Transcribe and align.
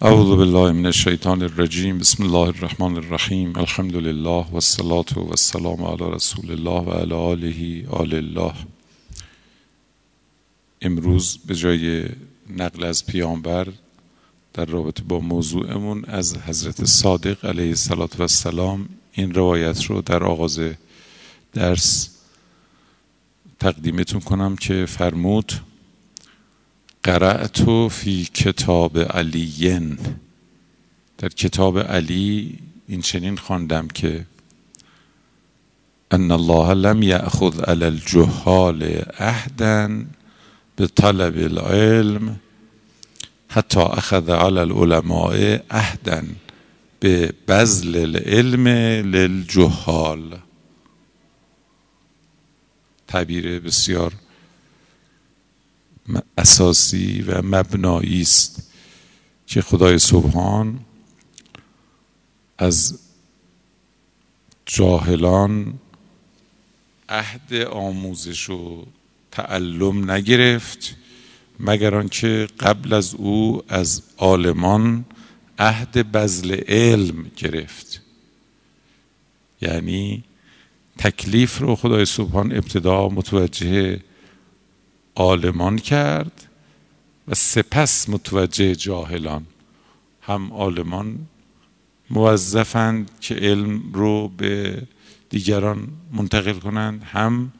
اعوذ 0.00 0.36
بالله 0.36 0.72
من 0.72 0.86
الشیطان 0.86 1.42
الرجیم 1.42 1.98
بسم 1.98 2.22
الله 2.22 2.48
الرحمن 2.48 2.96
الرحیم 2.96 3.56
الحمد 3.56 3.96
لله 3.96 4.46
و 4.52 4.54
السلام 4.54 5.84
علی 5.84 6.10
رسول 6.10 6.50
الله 6.50 6.80
و 6.80 6.90
علی 6.90 7.14
آله 7.14 7.88
آل 7.90 8.14
الله. 8.14 8.54
امروز 10.82 11.38
به 11.46 11.54
جای 11.54 12.04
نقل 12.56 12.84
از 12.84 13.06
پیامبر 13.06 13.68
در 14.54 14.64
رابطه 14.64 15.02
با 15.02 15.20
موضوعمون 15.20 16.04
از 16.04 16.36
حضرت 16.36 16.84
صادق 16.84 17.44
علیه 17.44 17.74
السلام 18.20 18.88
این 19.12 19.34
روایت 19.34 19.84
رو 19.84 20.02
در 20.02 20.24
آغاز 20.24 20.60
درس 21.52 22.10
تقدیمتون 23.60 24.20
کنم 24.20 24.56
که 24.56 24.86
فرمود 24.86 25.52
قرأت 27.04 27.88
فی 27.90 28.24
کتاب 28.24 28.98
علیین 28.98 29.98
در 31.18 31.28
کتاب 31.28 31.78
علی 31.78 32.58
این 32.88 33.00
چنین 33.00 33.36
خواندم 33.36 33.88
که 33.88 34.24
ان 36.10 36.30
الله 36.30 36.74
لم 36.74 37.02
یأخذ 37.02 37.60
علی 37.60 37.84
الجهال 37.84 38.82
عهدا 39.18 40.04
به 40.76 40.86
طلب 40.86 41.36
العلم 41.36 42.40
حتی 43.48 43.80
اخذ 43.80 44.30
علی 44.30 44.58
العلماء 44.58 45.58
عهدا 45.70 46.22
به 47.00 47.32
بذل 47.48 47.96
العلم 47.96 48.68
للجهال. 49.14 50.38
تعبیر 53.06 53.60
بسیار 53.60 54.12
اساسی 56.38 57.22
و 57.22 57.42
مبنایی 57.42 58.20
است 58.20 58.72
که 59.46 59.62
خدای 59.62 59.98
سبحان 59.98 60.80
از 62.58 62.98
جاهلان 64.66 65.78
عهد 67.08 67.54
آموزش 67.54 68.50
و 68.50 68.86
تعلم 69.30 70.10
نگرفت 70.10 70.96
مگر 71.60 71.94
آنکه 71.94 72.48
قبل 72.60 72.92
از 72.92 73.14
او 73.14 73.62
از 73.68 74.02
عالمان 74.18 75.04
عهد 75.58 76.12
بذل 76.12 76.60
علم 76.68 77.30
گرفت. 77.36 78.02
یعنی 79.62 80.24
تکلیف 80.98 81.58
رو 81.58 81.76
خدای 81.76 82.04
سبحان 82.04 82.52
ابتدا 82.52 83.08
متوجه 83.08 84.00
عالمان 85.18 85.78
کرد 85.78 86.48
و 87.28 87.34
سپس 87.34 88.08
متوجه 88.08 88.74
جاهلان. 88.74 89.46
هم 90.22 90.52
عالمان 90.52 91.18
موظفند 92.10 93.10
که 93.20 93.34
علم 93.34 93.82
رو 93.92 94.28
به 94.28 94.82
دیگران 95.30 95.88
منتقل 96.12 96.52
کنند 96.52 97.02
هم 97.02 97.52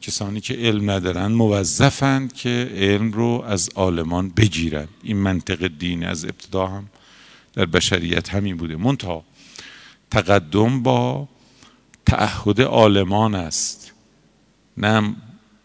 کسانی 0.00 0.40
که 0.40 0.54
علم 0.54 0.90
ندارند 0.90 1.30
موظفند 1.30 2.32
که 2.32 2.70
علم 2.74 3.12
رو 3.12 3.44
از 3.46 3.70
عالمان 3.74 4.28
بگیرند. 4.28 4.88
این 5.02 5.16
منطق 5.16 5.66
دین 5.66 6.04
از 6.04 6.24
ابتدا 6.24 6.66
هم 6.66 6.88
در 7.52 7.66
بشریت 7.66 8.28
همین 8.28 8.56
بوده. 8.56 8.76
منتها 8.76 9.24
تقدم 10.10 10.82
با 10.82 11.28
تعهد 12.06 12.60
عالمان 12.60 13.34
است 13.34 13.92
نه 14.76 15.14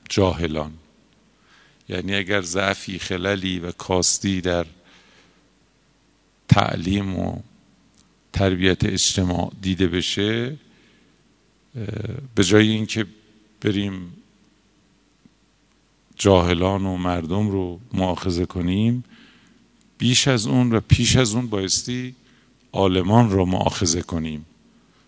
جاهلان. 0.09 0.78
یعنی 1.89 2.15
اگر 2.15 2.41
ضعفی 2.41 2.99
خللی 2.99 3.59
و 3.59 3.71
کاستی 3.71 4.41
در 4.41 4.65
تعلیم 6.47 7.19
و 7.19 7.41
تربیت 8.33 8.83
اجتماع 8.83 9.51
دیده 9.61 9.87
بشه 9.87 10.57
به 12.35 12.43
جای 12.43 12.67
اینکه 12.67 13.05
بریم 13.61 14.13
جاهلان 16.15 16.85
و 16.85 16.97
مردم 16.97 17.49
رو 17.49 17.79
معاخذه 17.93 18.45
کنیم 18.45 19.03
بیش 19.97 20.27
از 20.27 20.47
اون 20.47 20.71
و 20.73 20.79
پیش 20.79 21.15
از 21.15 21.35
اون 21.35 21.47
بایستی 21.47 22.15
عالمان 22.73 23.29
رو 23.29 23.45
معاخذه 23.45 24.01
کنیم. 24.01 24.45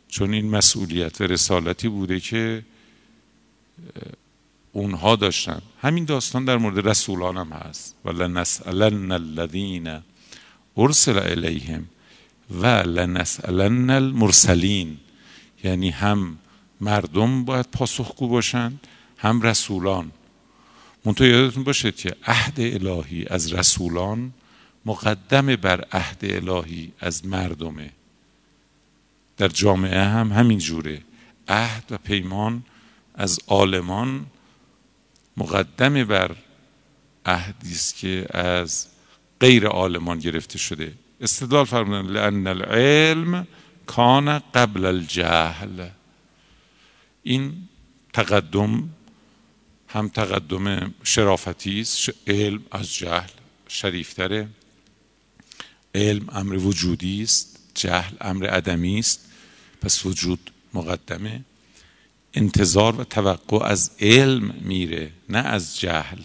چون 0.07 0.34
این 0.34 0.50
مسئولیت 0.50 1.22
و 1.22 1.23
رسالتی 1.23 1.88
بوده 1.89 2.19
که 2.19 2.63
اونها 4.73 5.15
داشتن. 5.15 5.61
همین 5.81 6.05
داستان 6.05 6.45
در 6.45 6.57
مورد 6.57 6.87
رسولان 6.87 7.37
هم 7.37 7.49
هست. 7.49 7.95
و 8.05 8.09
لنسألن 8.09 9.11
الذین 9.11 9.99
ارسل 10.77 11.17
الیهم 11.17 11.85
و 12.51 12.65
لنسألن 12.65 13.89
المرسلین. 13.89 14.97
یعنی 15.63 15.89
هم 15.89 16.37
مردم 16.81 17.45
باید 17.45 17.65
پاسخگو 17.71 18.27
باشند 18.27 18.87
هم 19.17 19.41
رسولان. 19.41 20.11
منتها 21.05 21.27
یادتون 21.27 21.63
باشه 21.63 21.91
که 21.91 22.15
عهد 22.25 22.59
الهی 22.59 23.25
از 23.29 23.53
رسولان 23.53 24.33
مقدم 24.85 25.55
بر 25.55 25.85
عهد 25.91 26.19
الهی 26.23 26.91
از 26.99 27.25
مردمه. 27.25 27.89
در 29.37 29.47
جامعه 29.47 30.03
هم 30.03 30.31
همین 30.31 30.59
جوره. 30.59 31.01
عهد 31.47 31.83
و 31.91 31.97
پیمان 31.97 32.63
از 33.15 33.39
عالمان 33.47 34.25
مقدم 35.41 36.03
بر 36.03 36.35
عهدی 37.25 37.75
که 37.97 38.38
از 38.38 38.88
غیر 39.40 39.68
عالمان 39.68 40.19
گرفته 40.19 40.57
شده. 40.57 40.94
استدلال 41.22 41.66
فرمودن 41.66 42.12
لان 42.12 42.47
العلم 42.47 43.47
کان 43.85 44.40
قبل 44.40 44.85
الجهل. 44.85 45.90
این 47.24 47.68
تقدم 48.13 48.90
هم 49.88 50.07
تقدم 50.07 50.94
شرافتی 51.03 51.81
است 51.81 52.09
علم 52.28 52.63
از 52.72 52.94
جهل 52.94 53.29
شریفتره. 53.68 54.47
علم 55.96 56.29
امر 56.29 56.56
وجودی 56.56 57.23
است 57.23 57.59
جهل 57.75 58.16
امر 58.22 58.47
عدمی 58.47 59.00
است. 59.00 59.19
پس 59.81 60.06
وجود 60.06 60.52
مقدمه. 60.73 61.44
انتظار 62.33 63.01
و 63.01 63.03
توقع 63.03 63.65
از 63.65 63.91
علم 63.99 64.55
میره 64.61 65.11
نه 65.29 65.37
از 65.37 65.79
جهل. 65.79 66.19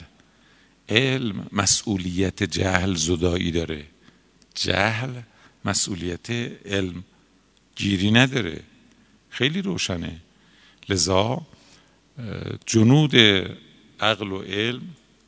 علم 0.89 1.47
مسئولیت 1.53 2.43
جهل 2.43 2.95
زدایی 2.95 3.51
داره. 3.51 3.85
جهل 4.55 5.21
مسئولیت 5.65 6.31
علم 6.67 7.05
گیری 7.77 8.11
نداره. 8.11 8.61
خیلی 9.31 9.63
روشنه. 9.63 10.21
لذا 10.89 11.47
جنود 12.67 13.17
عقل 14.01 14.33
و 14.33 14.43
علم 14.43 14.83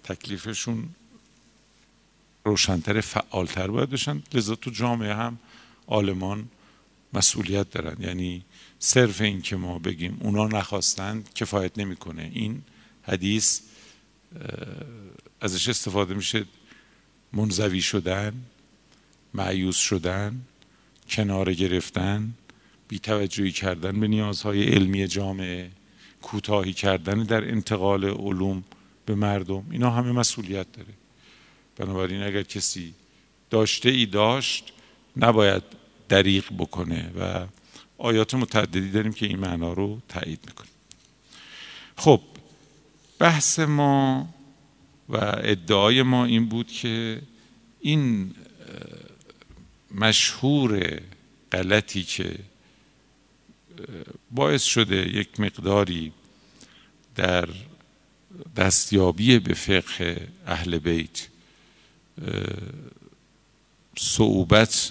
تکلیفشون 0.04 0.88
روشنتر 2.44 3.00
فعالتر 3.00 3.66
باید 3.66 3.90
بشن. 3.90 4.22
لذا 4.34 4.54
تو 4.54 4.70
جامعه 4.70 5.14
هم 5.14 5.38
آلمان 5.86 6.48
مسئولیت 7.12 7.70
دارن. 7.70 8.02
یعنی 8.02 8.44
صرف 8.78 9.20
این 9.20 9.42
که 9.42 9.56
ما 9.56 9.78
بگیم 9.78 10.18
اونا 10.20 10.46
نخواستند 10.46 11.34
کفایت 11.34 11.78
نمی‌کنه. 11.78 12.30
این 12.34 12.62
حدیث 13.02 13.60
ازش 15.40 15.68
استفاده 15.68 16.14
میشه. 16.14 16.44
منزوی 17.32 17.82
شدن 17.82 18.32
معیوس 19.34 19.76
شدن 19.76 20.40
کنار 21.08 21.54
گرفتن 21.54 22.34
بیتوجهی 22.88 23.52
کردن 23.52 24.00
به 24.00 24.08
نیازهای 24.08 24.64
علمی 24.64 25.06
جامعه 25.06 25.70
کوتاهی 26.22 26.72
کردن 26.72 27.22
در 27.22 27.50
انتقال 27.50 28.04
علوم 28.04 28.64
به 29.06 29.14
مردم. 29.14 29.64
اینا 29.70 29.90
همه 29.90 30.12
مسئولیت 30.12 30.72
داره. 30.72 30.94
بنابراین 31.76 32.22
اگر 32.22 32.42
کسی 32.42 32.94
داشته 33.50 33.88
ای 33.88 34.06
داشت 34.06 34.72
نباید 35.16 35.62
دریغ 36.08 36.44
بکنه 36.58 37.10
و 37.18 37.46
آیات 37.98 38.34
متعددی 38.34 38.90
داریم 38.90 39.12
که 39.12 39.26
این 39.26 39.38
معنا 39.38 39.72
رو 39.72 40.00
تایید 40.08 40.40
می‌کنه 40.46 40.68
خب 41.96 42.20
بحث 43.18 43.58
ما 43.58 44.28
و 45.08 45.16
ادعای 45.38 46.02
ما 46.02 46.24
این 46.24 46.48
بود 46.48 46.68
که 46.68 47.22
این 47.80 48.34
مشهور 49.94 51.00
غلطی 51.52 52.02
که 52.02 52.38
باعث 54.30 54.62
شده 54.62 54.96
یک 54.96 55.40
مقداری 55.40 56.12
در 57.16 57.48
دستیابی 58.56 59.38
به 59.38 59.54
فقه 59.54 60.28
اهل 60.46 60.78
بیت 60.78 61.28
صعوبت 63.96 64.90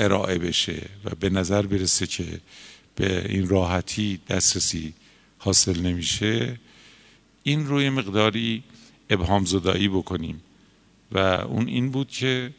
ارائه 0.00 0.38
بشه 0.38 0.82
و 1.04 1.10
به 1.20 1.30
نظر 1.30 1.66
برسه 1.66 2.06
که 2.06 2.40
به 2.94 3.26
این 3.28 3.48
راحتی 3.48 4.20
دسترسی 4.28 4.94
حاصل 5.38 5.80
نمیشه 5.80 6.58
این 7.42 7.66
روی 7.66 7.90
مقداری 7.90 8.62
ابهام 9.10 9.44
زدایی 9.44 9.88
بکنیم. 9.88 10.42
و 11.12 11.18
اون 11.18 11.68
این 11.68 11.90
بود 11.90 12.08
که 12.08 12.54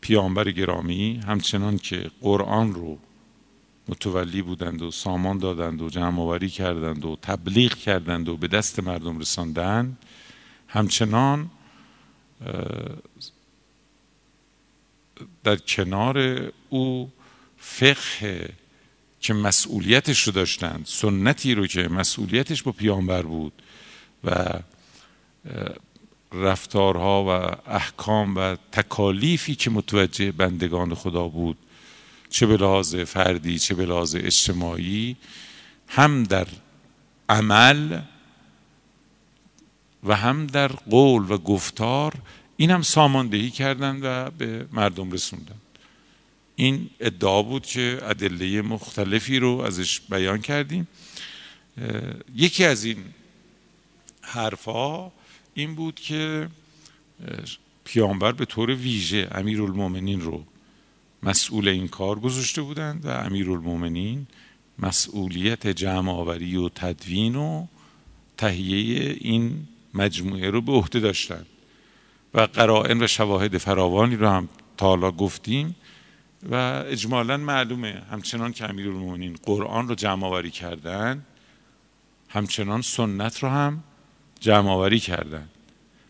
پیامبر 0.00 0.50
گرامی 0.50 1.20
همچنان 1.26 1.78
که 1.78 2.10
قرآن 2.20 2.74
رو 2.74 2.98
متولی 3.88 4.42
بودند 4.42 4.82
و 4.82 4.90
سامان 4.90 5.38
دادند 5.38 5.82
و 5.82 5.88
جمع 5.88 6.20
آوری 6.20 6.48
کردند 6.48 7.04
و 7.04 7.18
تبلیغ 7.22 7.74
کردند 7.74 8.28
و 8.28 8.36
به 8.36 8.48
دست 8.48 8.80
مردم 8.80 9.18
رساندند 9.18 9.98
همچنان 10.68 11.50
در 15.44 15.56
کنار 15.56 16.42
او 16.68 17.12
فقه 17.58 18.48
که 19.20 19.34
مسئولیتش 19.34 20.22
رو 20.22 20.32
داشتند 20.32 20.86
سنتی 20.86 21.54
رو 21.54 21.66
که 21.66 21.88
مسئولیتش 21.88 22.62
با 22.62 22.72
پیامبر 22.72 23.22
بود 23.22 23.52
و 24.24 24.44
رفتارها 26.32 27.24
و 27.24 27.28
احکام 27.70 28.36
و 28.36 28.56
تکالیفی 28.72 29.54
که 29.54 29.70
متوجه 29.70 30.32
بندگان 30.32 30.94
خدا 30.94 31.28
بود 31.28 31.56
چه 32.30 32.46
به 32.46 32.56
لحاظ 32.56 32.96
فردی 32.96 33.58
چه 33.58 33.74
به 33.74 33.86
لحاظ 33.86 34.14
اجتماعی 34.14 35.16
هم 35.88 36.22
در 36.22 36.46
عمل 37.28 38.00
و 40.04 40.16
هم 40.16 40.46
در 40.46 40.68
قول 40.68 41.30
و 41.30 41.38
گفتار 41.38 42.14
این 42.56 42.70
هم 42.70 42.82
ساماندهی 42.82 43.50
کردند 43.50 44.00
و 44.04 44.30
به 44.30 44.66
مردم 44.72 45.10
رسوندن. 45.10 45.60
این 46.56 46.90
ادعا 47.00 47.42
بود 47.42 47.66
که 47.66 47.98
ادله 48.02 48.62
مختلفی 48.62 49.38
رو 49.38 49.58
ازش 49.58 50.00
بیان 50.00 50.40
کردیم. 50.40 50.88
یکی 52.36 52.64
از 52.64 52.84
این 52.84 53.04
حرفها 54.20 55.12
این 55.54 55.74
بود 55.74 55.94
که 55.94 56.48
پیامبر 57.84 58.32
به 58.32 58.44
طور 58.44 58.70
ویژه 58.70 59.28
امیرالمؤمنین 59.32 60.20
رو 60.20 60.44
مسئول 61.22 61.68
این 61.68 61.88
کار 61.88 62.20
گذاشته 62.20 62.62
بودند 62.62 63.04
و 63.04 63.08
امیرالمؤمنین 63.08 64.26
مسئولیت 64.78 65.66
جمع 65.66 66.12
آوری 66.12 66.56
و 66.56 66.68
تدوین 66.68 67.36
و 67.36 67.66
تهیه 68.36 69.16
این 69.20 69.66
مجموعه 69.94 70.50
رو 70.50 70.60
به 70.60 70.72
عهده 70.72 71.00
داشتند 71.00 71.46
و 72.34 72.40
قرائن 72.40 73.02
و 73.02 73.06
شواهد 73.06 73.58
فراوانی 73.58 74.16
رو 74.16 74.28
هم 74.28 74.48
تا 74.76 74.86
حالا 74.86 75.10
گفتیم 75.10 75.76
و 76.50 76.82
اجمالا 76.86 77.36
معلومه 77.36 78.02
همچنان 78.10 78.52
که 78.52 78.70
امیرالمومنین 78.70 79.38
قرآن 79.42 79.88
رو 79.88 79.94
جمع 79.94 80.26
آوری 80.26 80.50
کردن 80.50 81.24
همچنان 82.28 82.82
سنت 82.82 83.38
رو 83.42 83.48
هم 83.48 83.82
جمع 84.40 84.70
آوری 84.70 85.00
کردن. 85.00 85.48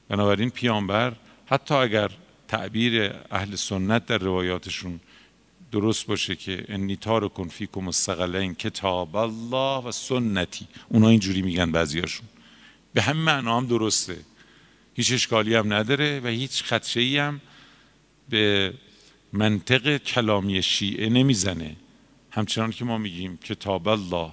بنابراین 0.08 0.50
پیامبر 0.50 1.12
حتی 1.46 1.74
اگر 1.74 2.10
تعبیر 2.48 3.12
اهل 3.30 3.54
سنت 3.56 4.06
در 4.06 4.18
روایاتشون 4.18 5.00
درست 5.72 6.06
باشه 6.06 6.36
که 6.36 6.64
انی 6.68 6.96
تارکن 6.96 7.48
فیکم 7.48 7.86
الثقلین 7.86 8.54
کتاب 8.54 9.16
الله 9.16 9.88
و 9.88 9.92
سنتی 9.92 10.66
اونا 10.88 11.08
اینجوری 11.08 11.42
میگن 11.42 11.72
بعضیاشون. 11.72 12.26
به 12.94 13.02
همین 13.02 13.22
معنا 13.22 13.56
هم 13.56 13.66
درسته. 13.66 14.16
هیچ 14.94 15.12
اشکالی 15.12 15.54
هم 15.54 15.72
نداره 15.72 16.20
و 16.24 16.26
هیچ 16.26 16.64
خدشه 16.64 17.00
ای 17.00 17.18
هم 17.18 17.40
به 18.28 18.74
منطق 19.32 19.96
کلامی 19.96 20.62
شیعه 20.62 21.08
نمی‌زنه. 21.08 21.76
همچنان 22.30 22.70
که 22.70 22.84
ما 22.84 22.98
میگیم 22.98 23.36
کتاب 23.36 23.88
الله 23.88 24.32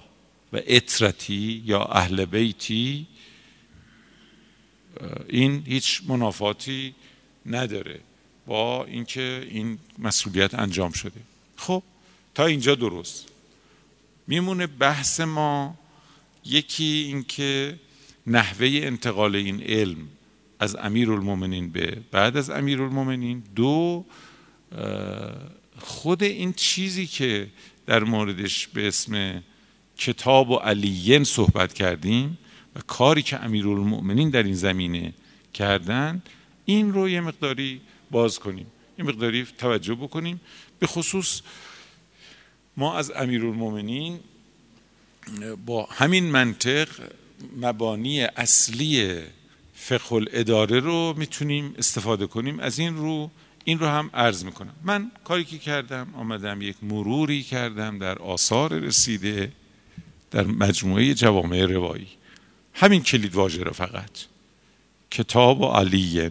و 0.52 0.60
اطرتی 0.66 1.62
یا 1.66 1.84
اهل 1.84 2.24
بیتی 2.24 3.06
این 5.28 5.62
هیچ 5.66 6.02
منافاتی 6.08 6.94
نداره 7.46 8.00
با 8.46 8.84
اینکه 8.84 9.46
این 9.50 9.78
مسئولیت 9.98 10.54
انجام 10.54 10.92
شده. 10.92 11.20
خب 11.56 11.82
تا 12.34 12.46
اینجا 12.46 12.74
درست. 12.74 13.28
میمونه 14.26 14.66
بحث 14.66 15.20
ما 15.20 15.78
یکی 16.44 16.84
اینکه 16.84 17.78
نحوه 18.26 18.66
انتقال 18.82 19.36
این 19.36 19.62
علم 19.62 20.08
از 20.60 20.76
امیرالمومنین 20.76 21.70
به 21.70 21.96
بعد 22.10 22.36
از 22.36 22.50
امیرالمومنین. 22.50 23.42
دو 23.54 24.04
خود 25.78 26.22
این 26.22 26.52
چیزی 26.52 27.06
که 27.06 27.46
در 27.86 28.04
موردش 28.04 28.66
به 28.66 28.88
اسم 28.88 29.42
کتاب 29.96 30.50
و 30.50 30.56
علیین 30.56 31.24
صحبت 31.24 31.72
کردیم 31.72 32.38
و 32.76 32.80
کاری 32.86 33.22
که 33.22 33.44
امیرالمؤمنین 33.44 34.30
در 34.30 34.42
این 34.42 34.54
زمینه 34.54 35.12
کردن 35.54 36.22
این 36.64 36.92
رو 36.92 37.08
یه 37.08 37.20
مقداری 37.20 37.80
باز 38.10 38.38
کنیم. 38.38 38.66
یه 38.98 39.04
مقداری 39.04 39.46
توجه 39.58 39.94
بکنیم. 39.94 40.40
به 40.78 40.86
خصوص 40.86 41.40
ما 42.76 42.98
از 42.98 43.12
امیرالمؤمنین 43.16 44.20
با 45.66 45.88
همین 45.90 46.24
منطق 46.24 46.88
مبانی 47.56 48.20
اصلی 48.22 49.20
فقه 49.80 50.12
الاداره 50.12 50.80
رو 50.80 51.14
می‌تونیم 51.16 51.74
استفاده 51.78 52.26
کنیم. 52.26 52.60
از 52.60 52.78
این 52.78 52.96
رو 52.96 53.30
این 53.64 53.78
رو 53.78 53.86
هم 53.86 54.10
عرض 54.14 54.44
می‌کنم. 54.44 54.74
من 54.82 55.10
کاری 55.24 55.44
که 55.44 55.58
کردم 55.58 56.14
آمدم 56.14 56.62
یک 56.62 56.76
مروری 56.82 57.42
کردم 57.42 57.98
در 57.98 58.18
آثار 58.18 58.78
رسیده 58.78 59.52
در 60.30 60.46
مجموعه 60.46 61.14
جوامع 61.14 61.64
روایی. 61.64 62.08
همین 62.74 63.02
کلید 63.02 63.34
واژه 63.34 63.62
رو 63.62 63.72
فقط. 63.72 64.10
کتاب 65.10 65.60
و 65.60 65.66
علیین. 65.66 66.30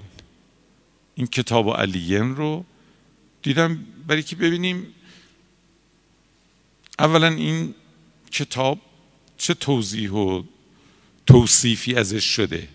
این 1.15 1.27
کتاب 1.27 1.67
و 1.67 1.71
علیین 1.71 2.35
رو 2.35 2.65
دیدم 3.41 3.85
برای 4.07 4.23
که 4.23 4.35
ببینیم 4.35 4.87
اولا 6.99 7.27
این 7.27 7.75
کتاب 8.31 8.79
چه 9.37 9.53
توضیح 9.53 10.11
و 10.11 10.43
توصیفی 11.25 11.95
ازش 11.95 12.23
شده. 12.23 12.67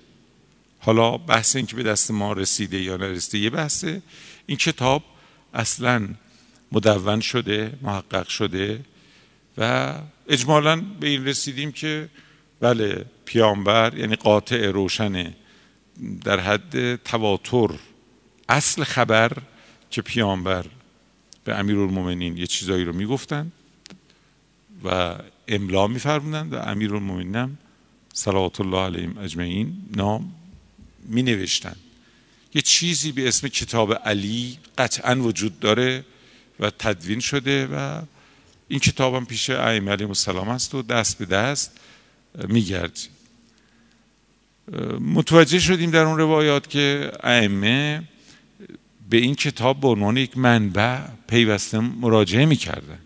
حالا 0.85 1.17
بحث 1.17 1.57
این 1.57 1.67
که 1.67 1.77
به 1.77 1.83
دست 1.83 2.11
ما 2.11 2.33
رسیده 2.33 2.83
یا 2.83 2.97
نرسیده 2.97 3.45
یه 3.45 3.51
بحثه 3.51 4.03
این 4.47 4.59
کتاب 4.59 5.03
اصلا 5.55 6.09
مدون 6.73 7.21
شده 7.21 7.73
محقق 7.83 8.29
شده 8.29 8.81
و 9.59 9.95
اجمالا 10.29 10.83
به 11.01 11.09
این 11.09 11.27
رسیدیم 11.27 11.73
که 11.73 12.09
بله 12.61 13.05
پیامبر 13.25 13.99
یعنی 13.99 14.17
قاطع 14.17 14.71
روشنه 14.71 15.35
در 16.25 16.41
حد 16.41 16.97
تواتر 16.97 17.69
اصل 18.49 18.85
خبر 18.85 19.33
که 19.91 20.03
پیامبر 20.03 20.67
به 21.45 21.55
امیرالمومنین 21.55 22.37
یه 22.37 22.47
چیزایی 22.47 22.85
رو 22.85 22.93
می‌گفتن 22.93 23.53
و 24.85 25.15
املا 25.49 25.87
میفرمودن 25.87 26.49
و 26.49 26.55
امیرالمومنین 26.55 27.59
صلوات 28.13 28.61
الله 28.61 28.79
علیهم 28.79 29.19
اجمعین 29.19 29.77
نام 29.97 30.33
می 31.05 31.23
نوشتن 31.23 31.77
یه 32.55 32.63
چیزی 32.63 33.13
به 33.13 33.29
اسم 33.29 33.49
کتاب 33.49 33.95
علی 33.95 34.59
قطعا 34.79 35.17
وجود 35.17 35.61
داره 35.61 36.05
و 36.61 36.71
تدوین 36.71 37.21
شده 37.21 37.67
و 37.67 38.03
این 38.69 38.81
کتاب 38.81 39.15
هم 39.15 39.27
پیش 39.27 39.51
ائمه 39.51 39.91
علیهم 39.91 40.09
السلام 40.09 40.49
است 40.49 40.75
و 40.75 40.83
دست 40.83 41.19
به 41.19 41.25
دست 41.25 41.81
میگرد 42.49 42.99
متوجه 45.01 45.59
شدیم 45.59 45.91
در 45.91 46.05
اون 46.05 46.19
روایات 46.19 46.71
که 46.71 47.13
ائمه 47.23 48.03
به 49.11 49.17
این 49.17 49.35
کتاب 49.35 49.81
به 49.81 49.89
عنوان 49.89 50.17
یک 50.17 50.39
منبع 50.39 50.99
پیوسته 51.29 51.79
مراجعه 51.81 52.47
می‌کردن. 52.47 52.99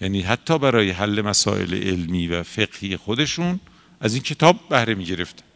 یعنی 0.00 0.20
حتی 0.20 0.58
برای 0.58 0.90
حل 0.90 1.20
مسائل 1.20 1.74
علمی 1.74 2.26
و 2.26 2.42
فقهی 2.42 2.96
خودشون 2.96 3.60
از 4.00 4.14
این 4.14 4.22
کتاب 4.22 4.68
بهره 4.68 4.94
می‌گرفتن. 4.94 5.47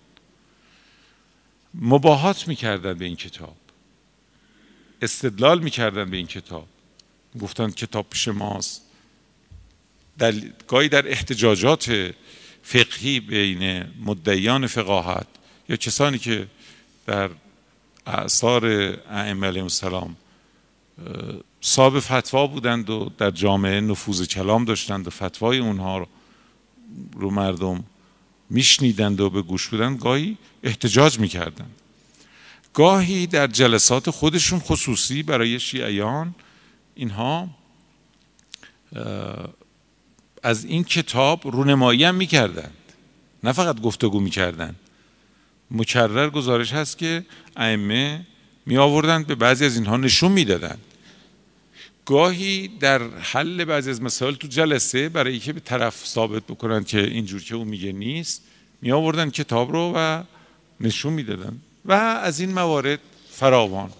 مباهات 1.74 2.48
می‌کردن 2.48 2.94
به 2.94 3.04
این 3.04 3.16
کتاب. 3.16 3.56
استدلال 5.02 5.62
می‌کردن 5.62 6.10
به 6.10 6.16
این 6.16 6.26
کتاب. 6.26 6.66
گفتن 7.40 7.70
کتاب 7.70 8.06
پیش 8.10 8.28
ماست 8.28 8.82
در 10.18 10.34
گاهی 10.68 10.88
در 10.88 11.08
احتجاجات 11.08 12.14
فقهی 12.62 13.20
بین 13.20 13.84
مدعیان 14.04 14.66
فقاهت 14.66 15.26
یا 15.68 15.76
کسانی 15.76 16.18
که 16.18 16.46
در 17.06 17.30
اعثار 18.06 18.66
ائمه 19.10 19.46
علیهم 19.46 19.64
السلام 19.64 20.16
صاحب 21.60 21.98
فتوا 21.98 22.46
بودند 22.46 22.90
و 22.90 23.10
در 23.18 23.30
جامعه 23.30 23.80
نفوذ 23.80 24.26
کلام 24.26 24.64
داشتند 24.64 25.06
و 25.06 25.10
فتوای 25.10 25.58
اونها 25.58 26.06
رو 27.12 27.30
مردم 27.30 27.84
میشنیدند 28.52 29.20
و 29.20 29.30
به 29.30 29.42
گوش 29.42 29.68
بودند 29.68 29.98
گاهی 29.98 30.36
احتجاج 30.62 31.18
می‌کردند. 31.18 31.74
گاهی 32.74 33.26
در 33.26 33.46
جلسات 33.46 34.10
خودشون 34.10 34.58
خصوصی 34.58 35.22
برای 35.22 35.60
شیعیان 35.60 36.34
اینها 36.94 37.48
از 40.42 40.64
این 40.64 40.84
کتاب 40.84 41.46
رونمایی 41.46 42.04
هم 42.04 42.14
می‌کردند. 42.14 42.76
نه 43.44 43.52
فقط 43.52 43.80
گفتگو 43.80 44.20
می‌کردند. 44.20 44.76
مکرر 45.70 46.30
گزارش 46.30 46.72
هست 46.72 46.98
که 46.98 47.26
ائمه 47.56 48.26
می 48.66 48.76
آوردن 48.76 49.22
به 49.22 49.34
بعضی 49.34 49.64
از 49.64 49.76
اینها 49.76 49.96
نشون 49.96 50.32
می‌دادن 50.32 50.78
گاهی 52.04 52.68
در 52.68 53.08
حل 53.08 53.64
بعضی 53.64 53.90
از 53.90 54.02
مسائل 54.02 54.34
تو 54.34 54.48
جلسه 54.48 55.08
برای 55.08 55.38
که 55.38 55.52
به 55.52 55.60
طرف 55.60 56.06
ثابت 56.06 56.42
بکنن 56.42 56.84
که 56.84 57.04
اینجور 57.04 57.42
که 57.42 57.54
او 57.54 57.64
میگه 57.64 57.92
نیست 57.92 58.42
می 58.82 58.92
آوردن 58.92 59.30
کتاب 59.30 59.72
رو 59.72 59.92
و 59.96 60.22
نشون 60.80 61.12
می‌دادن 61.12 61.58
و 61.84 61.92
از 61.92 62.40
این 62.40 62.52
موارد 62.52 63.00
فراوان. 63.30 63.90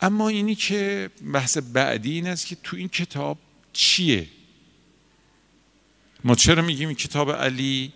اما 0.00 0.28
اینی 0.28 0.54
که 0.54 1.10
بحث 1.32 1.58
بعدی 1.58 2.12
این 2.12 2.26
است 2.26 2.46
که 2.46 2.56
تو 2.62 2.76
این 2.76 2.88
کتاب 2.88 3.38
چیه؟ 3.72 4.28
ما 6.24 6.34
چرا 6.34 6.62
میگیم 6.62 6.88
این 6.88 6.96
کتاب 6.96 7.30
علی 7.30 7.92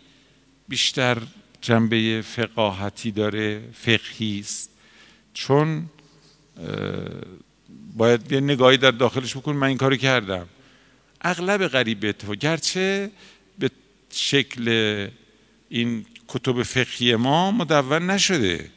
بیشتر 0.69 1.23
جنبه 1.61 2.23
فقاهتی 2.23 3.11
داره 3.11 3.63
فقهی 3.73 4.41
است؟ 4.41 4.71
چون 5.35 5.91
باید 7.97 8.33
یه 8.33 8.41
نگاهی 8.41 8.77
در 8.77 8.91
داخلش 8.91 9.37
بکنیم 9.37 9.57
من 9.57 9.67
این 9.67 9.77
کارو 9.77 9.97
کردم. 9.97 10.47
اغلب 11.21 11.69
غریب 11.69 12.01
به 12.01 12.09
اتفاق 12.09 12.35
گرچه 12.35 13.11
به 13.59 13.71
شکل 14.11 14.69
این 15.69 16.07
کتب 16.29 16.63
فقهی 16.63 17.17
ما 17.17 17.51
مدون 17.53 18.11
نشده. 18.11 18.71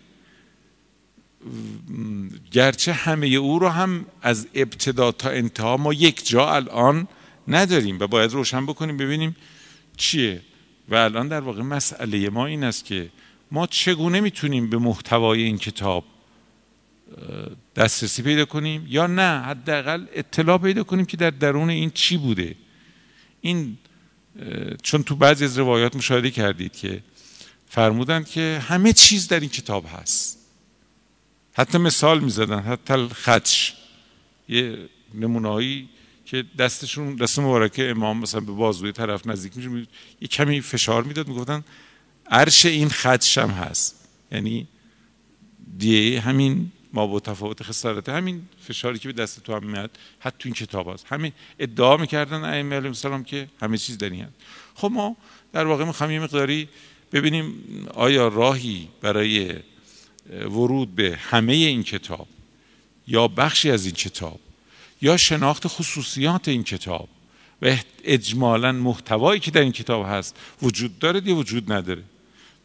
گرچه 2.51 2.93
همه 2.93 3.27
او 3.27 3.59
رو 3.59 3.67
هم 3.67 4.05
از 4.21 4.47
ابتدا 4.53 5.11
تا 5.11 5.29
انتها 5.29 5.77
ما 5.77 5.93
یک 5.93 6.27
جا 6.27 6.55
الان 6.55 7.07
نداریم 7.47 7.99
و 7.99 8.07
باید 8.07 8.31
روشن 8.31 8.65
بکنیم 8.65 8.97
ببینیم 8.97 9.35
چیه. 9.97 10.41
و 10.89 10.95
الان 10.95 11.27
در 11.27 11.39
واقع 11.39 11.61
مسئله 11.61 12.29
ما 12.29 12.45
این 12.45 12.63
است 12.63 12.85
که 12.85 13.09
ما 13.51 13.67
چگونه 13.67 14.21
می‌تونیم 14.21 14.69
به 14.69 14.77
محتوای 14.77 15.41
این 15.41 15.57
کتاب 15.57 16.05
دسترسی 17.79 18.21
پیدا 18.21 18.45
کنیم 18.45 18.85
یا 18.89 19.07
نه؟ 19.07 19.43
حداقل 19.43 20.05
اطلاع 20.13 20.57
پیدا 20.57 20.83
کنیم 20.83 21.05
که 21.05 21.17
در 21.17 21.29
درون 21.29 21.69
این 21.69 21.91
چی 21.91 22.17
بوده. 22.17 22.55
این 23.41 23.77
چون 24.83 25.03
تو 25.03 25.15
بعضی 25.15 25.45
از 25.45 25.57
روایات 25.57 25.95
مشاهده 25.95 26.31
کردید 26.31 26.75
که 26.75 27.03
فرمودند 27.69 28.27
که 28.27 28.61
همه 28.67 28.93
چیز 28.93 29.27
در 29.27 29.39
این 29.39 29.49
کتاب 29.49 29.85
هست. 29.93 30.37
حتی 31.53 31.77
مثال 31.77 32.19
می‌زدن 32.19 32.59
حتی 32.59 33.07
خدش 33.07 33.73
یه 34.49 34.77
نمونهایی 35.13 35.89
که 36.25 36.45
دستشون 36.59 37.15
دست 37.15 37.39
مبارکه 37.39 37.89
امام 37.89 38.19
مثلا 38.19 38.39
به 38.39 38.51
بازوی 38.51 38.91
طرف 38.91 39.27
نزدیک 39.27 39.57
میشه 39.57 39.87
یه 40.21 40.27
کمی 40.27 40.61
فشار 40.61 41.03
می‌داد 41.03 41.27
می‌گفتن 41.27 41.63
عرش 42.31 42.65
این 42.65 42.89
خدش 42.89 43.37
هم 43.37 43.49
هست. 43.49 44.07
یعنی 44.31 44.67
دیه 45.77 46.19
همین 46.21 46.71
ما 46.93 47.07
با 47.07 47.19
تفاوت 47.19 47.63
خسارت 47.63 48.09
همین 48.09 48.41
فشاری 48.61 48.99
که 48.99 49.07
به 49.07 49.23
دست 49.23 49.43
تو 49.43 49.55
هم 49.55 49.65
میاد 49.65 49.91
حتی 50.19 50.35
تو 50.39 50.47
این 50.47 50.53
کتاب 50.53 50.93
هست 50.93 51.05
همین 51.09 51.31
ادعا 51.59 51.97
می‌کردن 51.97 52.43
ائمه 52.43 52.75
علیهم 52.75 52.91
السلام 52.91 53.23
که 53.23 53.47
همه 53.61 53.77
چیز 53.77 53.97
در 53.97 54.09
این 54.09 54.27
خب 54.75 54.91
ما 54.91 55.15
در 55.53 55.65
واقع 55.65 55.85
می‌خوایم 55.85 56.11
یه 56.11 56.19
مقداری 56.19 56.69
ببینیم 57.11 57.53
آیا 57.93 58.27
راهی 58.27 58.87
برای 59.01 59.55
ورود 60.29 60.95
به 60.95 61.17
همه 61.21 61.53
این 61.53 61.83
کتاب 61.83 62.27
یا 63.07 63.27
بخشی 63.27 63.71
از 63.71 63.85
این 63.85 63.95
کتاب 63.95 64.39
یا 65.01 65.17
شناخت 65.17 65.67
خصوصیات 65.67 66.47
این 66.47 66.63
کتاب 66.63 67.09
و 67.61 67.77
اجمالا 68.03 68.71
محتوایی 68.71 69.39
که 69.39 69.51
در 69.51 69.61
این 69.61 69.71
کتاب 69.71 70.05
هست 70.05 70.35
وجود 70.61 70.99
داره 70.99 71.21
یا 71.25 71.35
وجود 71.35 71.71
نداره 71.71 72.03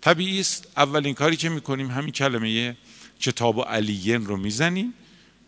طبیعی 0.01 0.41
است 0.41 0.73
اولین 0.77 1.15
کاری 1.15 1.37
که 1.37 1.49
می‌کنیم 1.49 1.91
همین 1.91 2.11
کلمه 2.11 2.77
کتاب 3.21 3.59
و 3.59 3.63
علیین 3.63 4.27
رو 4.27 4.37
می‌زنیم 4.37 4.95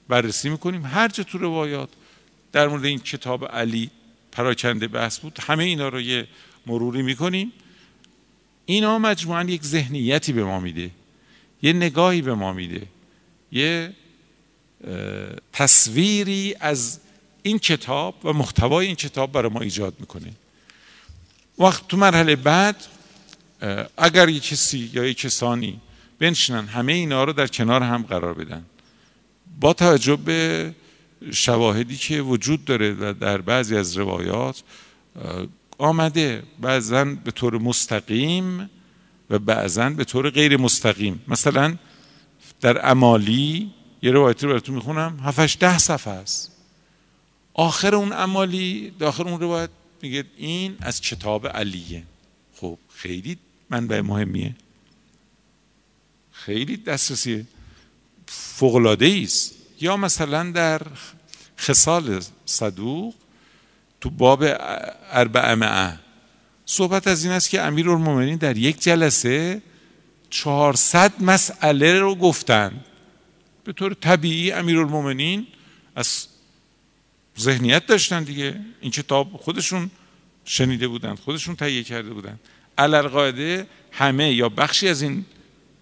بررسی 0.09 0.49
می‌کنیم. 0.49 0.87
هر 0.87 1.09
جا 1.09 1.25
تو 1.25 1.39
روایات 1.39 1.89
در 2.53 2.69
مورد 2.69 2.85
این 2.85 2.99
کتاب 2.99 3.45
علی 3.45 3.91
پراکنده 4.33 4.89
بحث 4.89 5.19
بود 5.19 5.39
همه 5.41 5.65
اینا 5.65 5.89
رو 5.89 6.01
یه 6.01 6.29
مروری 6.67 7.03
می‌کنیم. 7.03 7.53
اینا 8.67 8.99
مجموعا 8.99 9.45
یک 9.45 9.63
ذهنیتی 9.63 10.33
به 10.33 10.45
ما 10.45 10.61
میده 10.61 10.91
یه 11.63 11.73
نگاهی 11.73 12.23
به 12.23 12.35
ما 12.35 12.53
میده 12.53 12.87
یه 13.53 13.93
تصویری 15.53 16.55
از 16.61 17.01
این 17.43 17.59
کتاب 17.59 18.15
و 18.25 18.33
محتوای 18.33 18.87
این 18.87 18.97
کتاب 18.97 19.33
برای 19.33 19.51
ما 19.51 19.61
ایجاد 19.61 19.95
می‌کنه. 20.01 20.33
وقت 21.59 21.89
تو 21.89 21.97
مرحله 21.97 22.37
بعد 22.37 22.77
اگر 23.97 24.29
یک 24.29 24.43
کسی 24.43 24.91
یا 24.93 25.05
یک 25.05 25.19
کسانی 25.19 25.81
بنشنن 26.19 26.67
همه 26.67 26.93
اینا 26.93 27.25
رو 27.25 27.33
در 27.33 27.47
کنار 27.47 27.83
هم 27.83 28.03
قرار 28.03 28.35
بدن. 28.35 28.65
با 29.61 29.73
توجه 29.73 30.17
به 30.17 30.75
شواهدی 31.33 31.97
که 31.97 32.21
وجود 32.21 32.65
داره 32.65 32.97
و 33.01 33.15
در 33.21 33.41
بعضی 33.41 33.77
از 33.77 33.97
روایات 33.97 34.63
آمده. 35.79 36.43
بعضا 36.61 37.05
به 37.05 37.31
طور 37.31 37.59
مستقیم 37.59 38.71
و 39.31 39.39
بعضا 39.39 39.91
به 39.91 40.05
طور 40.05 40.31
غیر 40.31 40.57
مستقیم. 40.57 41.23
مثلا 41.29 41.77
در 42.61 42.91
امالی 42.91 43.71
یه 44.03 44.11
روایتی 44.11 44.47
رو 44.47 44.53
براتون 44.53 44.75
می‌خونم. 44.75 45.21
هفتش 45.25 45.57
ده 45.61 45.79
صفحه 45.79 46.13
است. 46.13 46.53
آخر 47.55 47.95
اون 47.95 48.13
امالی 48.13 48.93
داخل 48.99 49.29
اون 49.29 49.41
روایت 49.41 49.71
میگه 50.03 50.25
این 50.37 50.77
از 50.81 51.01
کتاب 51.01 51.47
علیه. 51.47 52.03
خب 52.55 52.79
خیلی 52.95 53.39
منبع 53.71 54.01
مهمیه. 54.01 54.55
خیلی 56.45 56.77
دسترسی 56.77 57.47
فوقلاده 58.27 59.21
است. 59.23 59.55
یا 59.81 59.97
مثلا 59.97 60.51
در 60.51 60.83
خصال 61.59 62.21
صدوق 62.47 63.15
تو 64.01 64.11
باب 64.11 64.45
اربعه 65.11 65.99
صحبت 66.67 67.07
از 67.07 67.25
این 67.25 67.33
است 67.33 67.51
که 67.51 67.61
امیر 67.61 67.91
المومنین 67.91 68.37
در 68.37 68.57
یک 68.57 68.81
جلسه 68.81 69.63
چهارصد 70.31 71.23
مسئله 71.23 71.99
رو 71.99 72.15
گفتن. 72.15 72.85
به 73.65 73.73
طور 73.73 73.95
طبیعی 73.95 74.53
امیر 74.53 74.79
المومنین 74.79 75.47
از 75.97 76.27
ذهنیت 77.39 77.87
داشتن 77.87 78.23
دیگه. 78.23 78.61
این 78.81 78.91
کتاب 78.91 79.37
خودشون 79.37 79.91
شنیده 80.45 80.89
بودن 80.89 81.15
خودشون 81.15 81.57
تهیه 81.57 81.83
کرده 81.83 82.11
بودن 82.11 82.39
علالقاعده 82.79 83.67
همه 83.93 84.33
یا 84.33 84.49
بخشی 84.49 84.89
از 84.89 85.03
این 85.03 85.25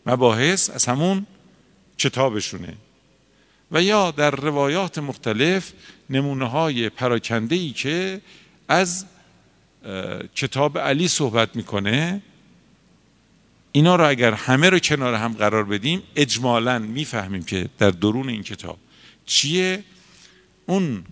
مباحث 0.06 0.70
از 0.70 0.84
همون 0.84 1.26
کتابشونه. 1.98 2.74
و 3.70 3.82
یا 3.82 4.10
در 4.10 4.30
روایات 4.30 4.98
مختلف 4.98 5.72
نمونه 6.10 6.48
های 6.48 6.88
پراکنده 6.88 7.56
ای 7.56 7.70
که 7.70 8.20
از 8.68 9.06
کتاب 10.34 10.78
علی 10.78 11.08
صحبت 11.08 11.56
می‌کنه 11.56 12.22
اینا 13.72 13.96
رو 13.96 14.08
اگر 14.08 14.32
همه 14.32 14.70
رو 14.70 14.78
کنار 14.78 15.14
هم 15.14 15.32
قرار 15.32 15.64
بدیم 15.64 16.02
اجمالا 16.16 16.78
می‌فهمیم 16.78 17.42
که 17.42 17.68
در 17.78 17.90
درون 17.90 18.28
این 18.28 18.42
کتاب 18.42 18.78
چیه. 19.26 19.84
اون 20.66 21.04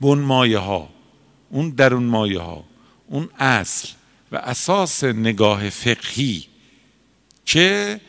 بن 0.00 0.18
مایه 0.18 0.58
ها 0.58 0.88
اون 1.50 1.70
درون 1.70 2.04
مایه 2.04 2.40
ها 2.40 2.64
اون 3.06 3.28
اصل 3.38 3.88
و 4.32 4.36
اساس 4.36 5.04
نگاه 5.04 5.70
فقهی 5.70 6.46
که 7.44 8.00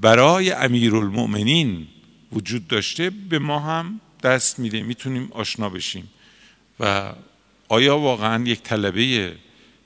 برای 0.00 0.52
امیرالمؤمنین 0.52 1.86
وجود 2.32 2.68
داشته 2.68 3.10
به 3.10 3.38
ما 3.38 3.58
هم 3.58 4.00
دست 4.22 4.58
میده. 4.58 4.82
می‌تونیم 4.82 5.28
آشنا 5.32 5.68
بشیم. 5.70 6.10
و 6.80 7.12
آیا 7.68 7.98
واقعا 7.98 8.44
یک 8.44 8.62
طلبه 8.62 9.36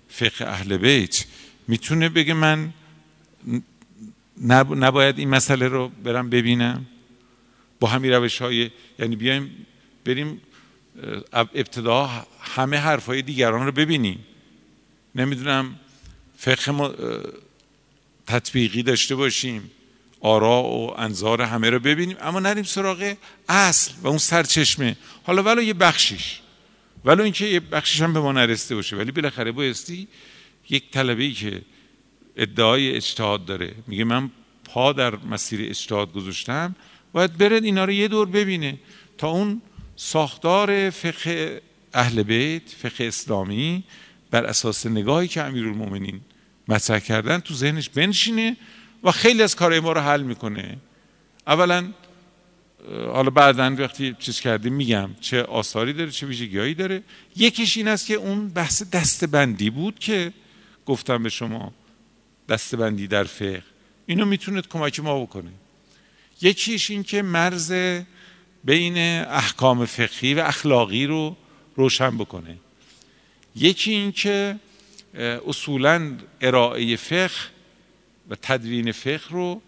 فقه 0.08 0.44
اهل 0.46 0.76
بیت 0.76 1.24
می‌تونه 1.68 2.08
بگه 2.08 2.34
من 2.34 2.72
نباید 4.76 5.18
این 5.18 5.28
مسئله 5.28 5.68
رو 5.68 5.88
برم 5.88 6.30
ببینم؟ 6.30 6.86
با 7.80 7.88
همین 7.88 8.12
روش 8.12 8.42
های 8.42 8.70
یعنی 8.98 9.16
بیایم 9.16 9.66
بریم 10.04 10.40
ابتدا 11.32 12.26
همه 12.40 12.76
حرفای 12.76 13.22
دیگران 13.22 13.66
رو 13.66 13.72
ببینیم. 13.72 14.18
نمی‌دونم 15.14 15.74
فقه 16.36 16.72
تطبیقی 18.28 18.82
داشته 18.82 19.14
باشیم. 19.14 19.70
آرا 20.20 20.62
و 20.62 21.00
انظار 21.00 21.42
همه 21.42 21.70
رو 21.70 21.78
ببینیم. 21.78 22.16
اما 22.20 22.40
نریم 22.40 22.64
سراغ 22.64 23.14
اصل 23.48 23.92
و 24.02 24.08
اون 24.08 24.18
سرچشمه. 24.18 24.96
حالا 25.22 25.42
ولو 25.42 25.62
یه 25.62 25.74
بخشیش. 25.74 26.40
ولو 27.04 27.22
اینکه 27.24 27.46
یه 27.46 27.60
بخشیش 27.60 28.02
هم 28.02 28.12
به 28.12 28.20
ما 28.20 28.32
نرسته 28.32 28.74
باشه. 28.74 28.96
ولی 28.96 29.12
بالاخره 29.12 29.52
بایستی 29.52 30.08
یک 30.70 30.90
طلبه 30.90 31.22
ای 31.22 31.32
که 31.32 31.62
ادعای 32.36 32.96
اجتهاد 32.96 33.44
داره. 33.44 33.74
میگه 33.86 34.04
من 34.04 34.30
پا 34.64 34.92
در 34.92 35.16
مسیر 35.16 35.70
اجتهاد 35.70 36.12
گذاشتم. 36.12 36.76
باید 37.12 37.38
برد 37.38 37.64
اینا 37.64 37.84
رو 37.84 37.92
یه 37.92 38.08
دور 38.08 38.26
ببینه. 38.26 38.78
تا 39.18 39.28
اون 39.28 39.62
ساختار 39.96 40.90
فقه 40.90 41.62
اهل 41.94 42.22
بیت 42.22 42.62
فقه 42.82 43.04
اسلامی 43.04 43.84
بر 44.30 44.44
اساس 44.44 44.86
نگاهی 44.86 45.28
که 45.28 45.42
امیرالمومنین 45.42 46.20
مطرح 46.68 46.98
کردن 46.98 47.38
تو 47.38 47.54
ذهنش 47.54 47.88
بنشینه 47.88 48.56
و 49.04 49.10
خیلی 49.10 49.42
از 49.42 49.56
کارهای 49.56 49.80
ما 49.80 49.92
رو 49.92 50.00
حل 50.00 50.22
می‌کنه. 50.22 50.76
اولا 51.46 51.92
حالا 53.12 53.30
بعدا 53.30 53.76
وقتی 53.78 54.16
چیز 54.18 54.40
کردیم 54.40 54.72
میگم 54.72 55.10
چه 55.20 55.42
آثاری 55.42 55.92
داره 55.92 56.10
چه 56.10 56.26
ویژگیهایی 56.26 56.74
داره. 56.74 57.02
یکیش 57.36 57.76
این 57.76 57.88
است 57.88 58.06
که 58.06 58.14
اون 58.14 58.48
بحث 58.48 58.82
دستبندی 58.82 59.70
بود 59.70 59.98
که 59.98 60.32
گفتم 60.86 61.22
به 61.22 61.28
شما 61.28 61.72
دستبندی 62.48 63.06
در 63.06 63.24
فقه. 63.24 63.62
اینو 64.06 64.24
می‌تونید 64.24 64.68
کمک 64.68 65.00
ما 65.00 65.22
بکنه. 65.22 65.50
یکیش 66.42 66.90
این 66.90 67.02
که 67.02 67.22
مرز 67.22 67.72
بین 68.64 68.98
احکام 69.24 69.86
فقهی 69.86 70.34
و 70.34 70.40
اخلاقی 70.40 71.06
رو 71.06 71.36
روشن 71.76 72.18
بکنه. 72.18 72.56
یکی 73.56 73.92
این 73.92 74.12
که 74.12 74.56
اصولا 75.14 76.12
ارائه 76.40 76.96
فقه 76.96 77.30
و 78.30 78.34
تدوین 78.42 78.92
فقه 78.92 79.28
رو 79.30 79.62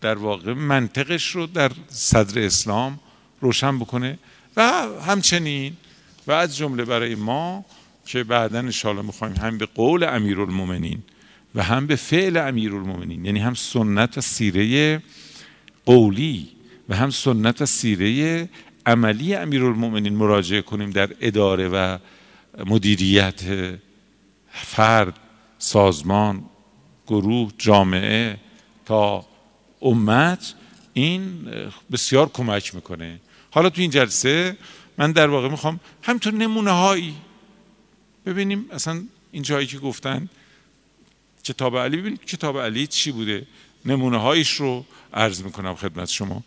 در 0.00 0.14
واقع 0.14 0.52
منطقش 0.52 1.30
رو 1.30 1.46
در 1.46 1.70
صدر 1.88 2.42
اسلام 2.42 3.00
روشن 3.40 3.78
بکنه 3.78 4.18
و 4.56 4.62
همچنین 5.06 5.76
و 6.26 6.32
از 6.32 6.56
جمله 6.56 6.84
برای 6.84 7.14
ما 7.14 7.64
که 8.06 8.24
بعدا 8.24 8.58
انشاءالله 8.58 9.02
می‌خوایم 9.02 9.34
هم 9.34 9.58
به 9.58 9.66
قول 9.66 10.04
امیرالمومنین 10.04 11.02
و 11.54 11.62
هم 11.62 11.86
به 11.86 11.96
فعل 11.96 12.36
امیرالمومنین 12.36 13.24
یعنی 13.24 13.38
هم 13.38 13.54
سنت 13.54 14.18
و 14.18 14.20
سیره 14.20 15.02
قولی 15.86 16.48
و 16.88 16.96
هم 16.96 17.10
سنت 17.10 17.62
و 17.62 17.66
سیره 17.66 18.48
عملی 18.86 19.34
امیرالمومنین 19.34 20.16
مراجعه 20.16 20.62
کنیم 20.62 20.90
در 20.90 21.10
اداره 21.20 21.68
و 21.68 21.98
مدیریت 22.66 23.42
فرد 24.62 25.18
سازمان 25.58 26.44
گروه 27.06 27.52
جامعه 27.58 28.40
تا 28.86 29.26
امت 29.82 30.54
این 30.92 31.50
بسیار 31.92 32.28
کمک 32.28 32.74
می‌کنه. 32.74 33.20
حالا 33.50 33.70
تو 33.70 33.80
این 33.80 33.90
جلسه 33.90 34.56
من 34.98 35.12
در 35.12 35.28
واقع 35.30 35.48
می‌خوام 35.48 35.80
همینطور 36.02 36.34
نمونه 36.34 36.70
هایی 36.70 37.14
ببینیم. 38.26 38.66
اصلا 38.70 39.02
این 39.32 39.42
جایی 39.42 39.66
که 39.66 39.78
گفتن 39.78 40.28
کتاب 41.44 41.78
علی 41.78 41.96
ببینید 41.96 42.24
کتاب 42.24 42.58
علی 42.58 42.86
چی 42.86 43.12
بوده. 43.12 43.46
نمونه 43.84 44.18
هایش 44.18 44.50
رو 44.50 44.84
عرض 45.14 45.42
می‌کنم 45.42 45.74
خدمت 45.74 46.08
شما. 46.08 46.42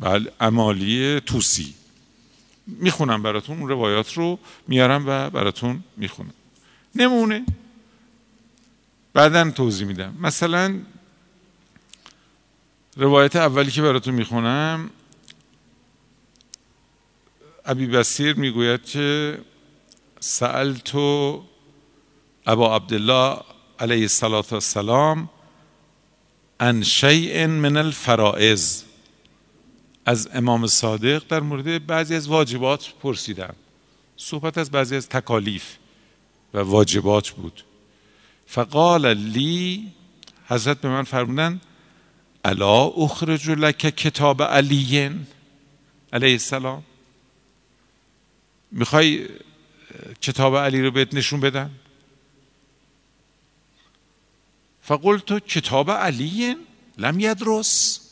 بله 0.00 0.32
امالی 0.40 1.20
توسی. 1.20 1.74
می‌خونم 2.68 3.22
براتون 3.22 3.58
اون 3.58 3.68
روایات 3.68 4.12
رو 4.12 4.38
میارم 4.68 5.04
و 5.06 5.30
براتون 5.30 5.84
می‌خونم. 5.96 6.34
نمونه. 6.94 7.44
بعدا 9.14 9.50
توضیح 9.50 9.86
میدم. 9.86 10.16
مثلا 10.20 10.80
روایت 12.96 13.36
اولی 13.36 13.70
که 13.70 13.82
براتون 13.82 14.14
می‌خونم 14.14 14.90
ابی 17.64 17.86
بسیر 17.86 18.36
می‌گوید 18.36 18.84
که 18.84 19.38
سألتو 20.20 21.44
ابا 22.46 22.76
عبدالله 22.76 23.40
علیه 23.78 24.08
السلام 24.52 25.30
ان 26.60 26.82
شیء 26.82 27.46
من 27.46 27.76
الفرائض. 27.76 28.82
از 30.08 30.28
امام 30.32 30.66
صادق 30.66 31.22
در 31.28 31.40
مورد 31.40 31.86
بعضی 31.86 32.14
از 32.14 32.28
واجبات 32.28 32.92
پرسیدم. 33.02 33.54
صحبت 34.16 34.58
از 34.58 34.70
بعضی 34.70 34.96
از 34.96 35.08
تکالیف 35.08 35.76
و 36.54 36.58
واجبات 36.58 37.30
بود. 37.30 37.64
فقال 38.46 39.14
لی 39.14 39.92
حضرت 40.46 40.80
به 40.80 40.88
من 40.88 41.02
فرمودن 41.02 41.60
الا 42.44 42.84
اخرج 42.84 43.50
لک 43.50 43.78
کتاب 43.78 44.42
علی 44.42 45.10
علیه 46.12 46.32
السلام. 46.32 46.82
می‌خوای 48.72 49.28
کتاب 50.20 50.56
علی 50.56 50.82
رو 50.82 50.90
بهت 50.90 51.14
نشون 51.14 51.40
بدم؟ 51.40 51.70
فقلت 54.82 55.46
کتاب 55.46 55.90
علی 55.90 56.56
لم 56.98 57.20
یدرس. 57.20 58.07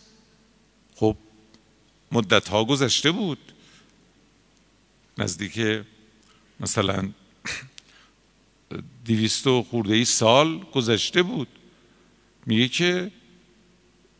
مدت 2.13 2.49
ها 2.49 2.65
گذشته 2.65 3.11
بود. 3.11 3.39
نزدیک 5.19 5.85
مثلا 6.61 7.09
دیویست 9.05 9.47
و 9.47 9.63
خورده 9.63 9.95
ای 9.95 10.05
سال 10.05 10.59
گذشته 10.59 11.23
بود. 11.23 11.49
میگه 12.47 12.69
که 12.69 13.11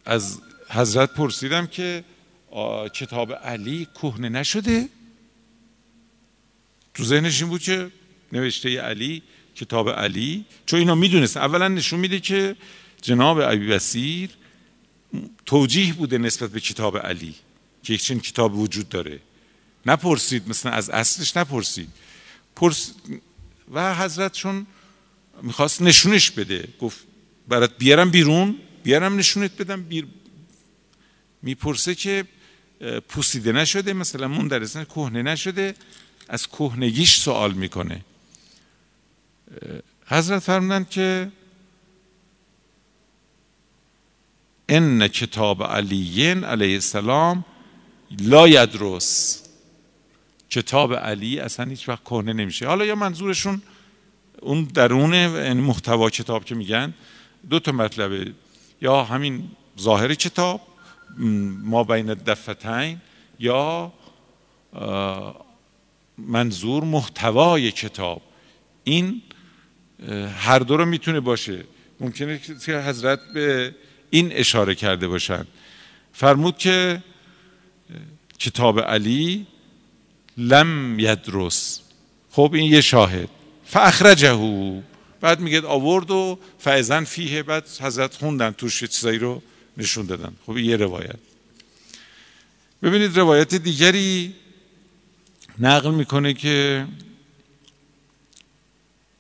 از 0.05 0.41
حضرت 0.69 1.15
پرسیدم 1.15 1.67
که 1.67 2.05
کتاب 2.95 3.33
علی 3.33 3.89
کهنه 3.95 4.29
نشده؟ 4.29 4.89
تو 6.95 7.05
ذهنش 7.05 7.41
این 7.41 7.51
بود 7.51 7.63
که 7.63 7.91
نوشته 8.33 8.81
علی 8.81 9.23
کتاب 9.55 9.91
علی. 9.91 10.45
چون 10.67 10.79
اینا 10.79 10.95
می‌دونست 10.95 11.37
اولا 11.37 11.69
نشون 11.69 12.01
میده 12.01 12.21
که 12.21 12.57
جناب 13.03 13.43
عبی 13.43 13.67
بسیر 13.67 14.31
توجیه 15.47 15.95
بوده 15.95 16.19
نسبت 16.19 16.51
به 16.51 16.61
کتاب 16.61 16.99
علی. 16.99 17.35
که 17.87 17.95
یک 17.95 18.03
چنین 18.03 18.21
کتاب 18.21 18.59
وجود 18.59 18.89
داره. 18.89 19.21
نپرسید 19.87 20.49
مثلا 20.49 20.73
از 20.73 20.91
اصلش 20.91 21.37
نپرسید. 21.37 21.89
پرس 22.57 22.93
و 23.73 23.95
حضرت 23.95 24.33
چون 24.33 24.67
می‌خواست 25.43 25.83
نشونش 25.83 26.31
بده. 26.31 26.69
گفت 26.81 26.99
برات 27.49 27.79
بیارم 27.79 28.11
بیرون 28.11 28.59
بیارم 28.83 29.17
نشونت 29.17 29.57
بدم. 29.59 29.83
بیر... 29.83 30.07
می‌پرسه 31.43 31.95
که 31.95 32.25
پوسیده 33.09 33.53
نشده 33.53 33.93
مثلا 33.93 34.29
مندرسن 34.29 34.85
کهنه 34.85 35.23
نشده 35.23 35.75
از 36.29 36.49
کهنگیش 36.49 37.17
سوال 37.17 37.53
می‌کنه. 37.53 38.05
حضرت 40.07 40.43
فرمودن 40.43 40.85
که 40.85 41.33
ان 44.69 45.09
کتاب 45.09 45.63
علیین 45.63 46.45
علیه 46.45 46.75
السلام 46.75 47.45
لا 48.21 48.49
یدرس. 48.49 49.43
کتاب 50.51 50.95
علی 50.95 51.41
اصلا 51.41 51.67
هیچ 51.67 51.89
وقت 51.89 52.05
کهنه 52.05 52.33
نمیشه. 52.33 52.67
حالا 52.67 52.85
یا 52.85 52.95
منظورشون 52.95 53.63
اون 54.43 54.65
درون 54.65 55.15
یعنی 55.15 55.61
محتوا 55.61 56.11
کتاب 56.11 56.45
که 56.45 56.55
میگن 56.55 56.95
دو 57.51 57.59
تا 57.59 57.73
مطلبه 57.73 58.33
یا 58.83 59.05
همین 59.05 59.51
ظاهر 59.81 60.15
کتاب 60.15 60.61
ما 61.63 61.85
بین 61.85 62.15
دفتین 62.15 63.01
یا 63.39 63.93
منظور 66.19 66.85
محتوای 66.85 67.73
کتاب. 67.73 68.23
این 68.85 69.23
هر 70.37 70.59
دو 70.59 70.77
رو 70.77 70.85
می‌تونه 70.85 71.21
باشه. 71.21 71.65
ممکنه 72.01 72.41
که 72.67 72.79
حضرت 72.79 73.21
به 73.35 73.75
این 74.11 74.33
اشاره 74.33 74.75
کرده 74.75 75.09
باشن. 75.09 75.47
فرمود 76.13 76.59
که 76.59 77.03
کتاب 78.39 78.81
علی 78.81 79.47
لم 80.37 80.99
یدرس. 80.99 81.81
خب 82.31 82.51
این 82.55 82.73
یه 82.73 82.81
شاهد. 82.81 83.29
فاخرجه. 83.65 84.83
بعد 85.21 85.41
میگه 85.41 85.67
آورد 85.67 86.11
و 86.11 86.39
فعزن 86.59 87.05
فیه. 87.05 87.43
بعد 87.43 87.69
حضرت 87.81 88.15
خوندن 88.15 88.51
توش 88.51 88.85
چیزایی 88.85 89.19
رو 89.19 89.43
نشون 89.77 90.07
دادن. 90.07 90.33
خب 90.47 90.59
یه 90.59 90.77
روایت. 90.77 91.19
ببینید 92.83 93.19
روایت 93.19 93.55
دیگری 93.55 94.35
نقل 95.59 95.91
می‌کنه 95.91 96.35
که 96.35 96.87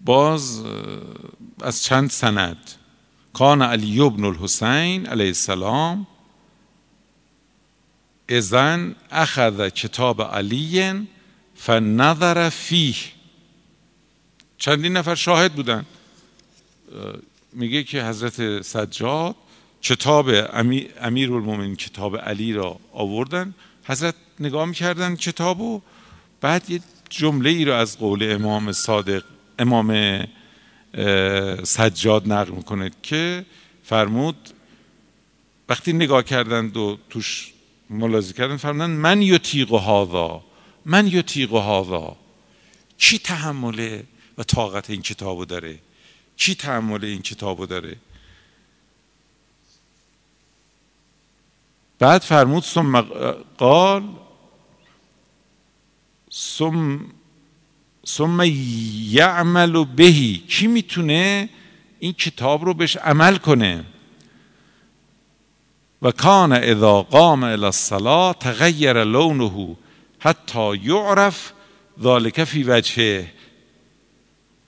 باز 0.01 0.63
از 1.61 1.83
چند 1.83 2.11
سند. 2.11 2.71
کان 3.33 3.63
علی 3.63 4.01
ابن 4.01 4.25
الحسین 4.25 5.07
علیه 5.07 5.27
السلام 5.27 6.07
ازن 8.29 8.95
اخذ 9.11 9.69
کتاب 9.69 10.23
علی 10.23 11.07
فنظر 11.55 12.49
فیه. 12.49 12.95
چندین 14.59 14.97
نفر 14.97 15.15
شاهد 15.15 15.53
بودن. 15.53 15.87
میگه 17.53 17.85
که 17.85 18.05
حضرت 18.05 18.63
سجاد 18.63 19.35
کتاب 19.83 20.31
امیر 21.01 21.33
المومن 21.33 21.77
کتاب 21.77 22.17
علی 22.17 22.53
را 22.53 22.79
آوردن. 22.93 23.55
حضرت 23.85 24.15
نگاه 24.41 24.65
می‌کردن 24.65 25.17
کتابو. 25.17 25.83
بعد 26.41 26.71
یه 26.71 26.81
جمله 27.11 27.51
ای 27.51 27.65
رو 27.65 27.73
از 27.73 27.99
قول 27.99 28.33
امام 28.33 28.73
صادق 28.73 29.25
امام 29.59 30.21
سجاد 31.65 32.33
نقل 32.33 32.53
می‌کنه 32.53 32.91
که 33.03 33.47
فرمود 33.85 34.37
وقتی 35.69 35.93
نگاه 35.93 36.23
کردند 36.23 36.77
و 36.77 36.99
توش 37.11 37.53
ملاحظه 37.91 38.33
کردن 38.33 38.57
فرمودن 38.57 38.91
من 38.91 39.23
یطیق 39.23 39.73
هذا. 39.73 40.45
من 40.85 41.07
یطیق 41.07 41.53
هذا. 41.53 42.17
کی 42.99 43.19
تحمله 43.19 44.05
و 44.39 44.43
طاقت 44.43 44.91
این 44.91 45.03
کتابو 45.03 45.45
داره؟ 45.45 45.79
کی 46.37 46.55
تحمل 46.55 47.05
این 47.05 47.23
کتابو 47.23 47.67
داره؟ 47.67 47.97
بعد 51.99 52.23
فرمود 52.23 52.63
ثم 52.63 53.01
قال 53.59 54.03
ثم 56.33 57.01
ثم 58.07 58.43
یعمل 59.11 59.85
بهی 59.85 60.39
کی 60.49 60.67
می‌تونه 60.67 61.49
این 61.99 62.13
کتاب 62.13 62.65
رو 62.65 62.75
بهش 62.75 62.97
عمل 62.97 63.37
کنه؟ 63.37 63.85
و 66.03 66.11
کان 66.11 66.53
اذا 66.53 67.03
قام 67.03 67.45
الى 67.45 67.65
الصلاه 67.65 68.37
تغیر 68.41 69.05
لونه 69.05 69.77
حتی 70.19 70.77
یعرف 70.77 71.53
ذالک 72.03 72.45
فی 72.45 72.63
وجهه 72.63 73.33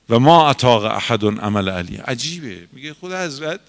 و 0.08 0.18
ما 0.18 0.50
اتاق 0.50 0.84
احد 0.84 1.24
عمل 1.24 1.68
علی. 1.68 1.96
عجیبه. 1.96 2.68
میگه 2.72 2.94
خود 2.94 3.12
حضرت 3.12 3.60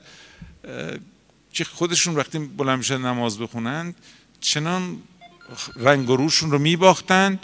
که 1.53 1.63
خودشون 1.63 2.15
وقتی 2.15 2.39
بلند 2.39 2.77
میشن 2.77 2.97
نماز 2.97 3.39
بخونند 3.39 3.95
چنان 4.41 5.01
رنگ 5.75 6.09
و 6.09 6.15
روشون 6.15 6.51
رو 6.51 6.59
میباختند 6.59 7.39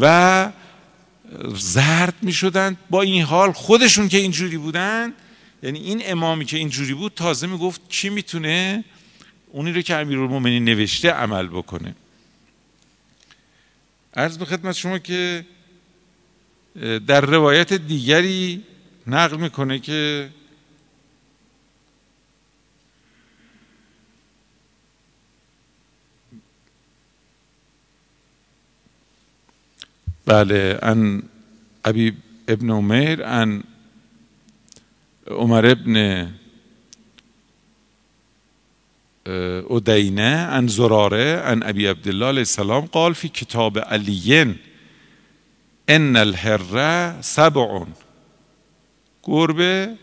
و 0.00 0.52
زرد 1.54 2.14
می‌شدند 2.22 2.76
با 2.90 3.02
این 3.02 3.22
حال 3.22 3.52
خودشون 3.52 4.08
که 4.08 4.18
اینجوری 4.18 4.58
بودن 4.58 5.12
یعنی 5.62 5.78
این 5.78 6.02
امامی 6.04 6.44
که 6.44 6.56
اینجوری 6.56 6.94
بود 6.94 7.12
تازه 7.16 7.46
می‌گفت 7.46 7.80
کی 7.88 8.08
می‌تونه؟ 8.08 8.84
اونی 9.56 9.72
رو 9.72 9.82
که 9.82 9.94
امیرالمومنین 9.94 10.64
نوشته 10.64 11.10
عمل 11.10 11.46
بکنه. 11.46 11.94
عرض 14.16 14.38
به 14.38 14.44
خدمت 14.44 14.74
شما 14.74 14.98
که 14.98 15.46
در 17.06 17.20
روایت 17.20 17.72
دیگری 17.72 18.62
نقل 19.06 19.36
می‌کنه 19.36 19.78
که 19.78 20.30
بله 30.26 30.78
ان 30.82 31.22
ابی 31.84 32.12
ابن 32.48 32.70
عمر 32.70 33.22
ان 33.24 33.64
عمر 35.26 35.66
ابن 35.66 36.26
ادینه 39.70 40.48
ان 40.50 40.66
زراره 40.66 41.42
ان 41.44 41.62
ابی 41.62 41.86
عبدالله 41.86 42.26
علیه 42.26 42.38
السلام 42.38 42.86
قال 42.86 43.12
فی 43.12 43.28
کتاب 43.28 43.78
علیین 43.78 44.58
ان 45.88 46.16
الهره 46.16 47.20
سبع 47.20 47.84
گربه 49.22 49.94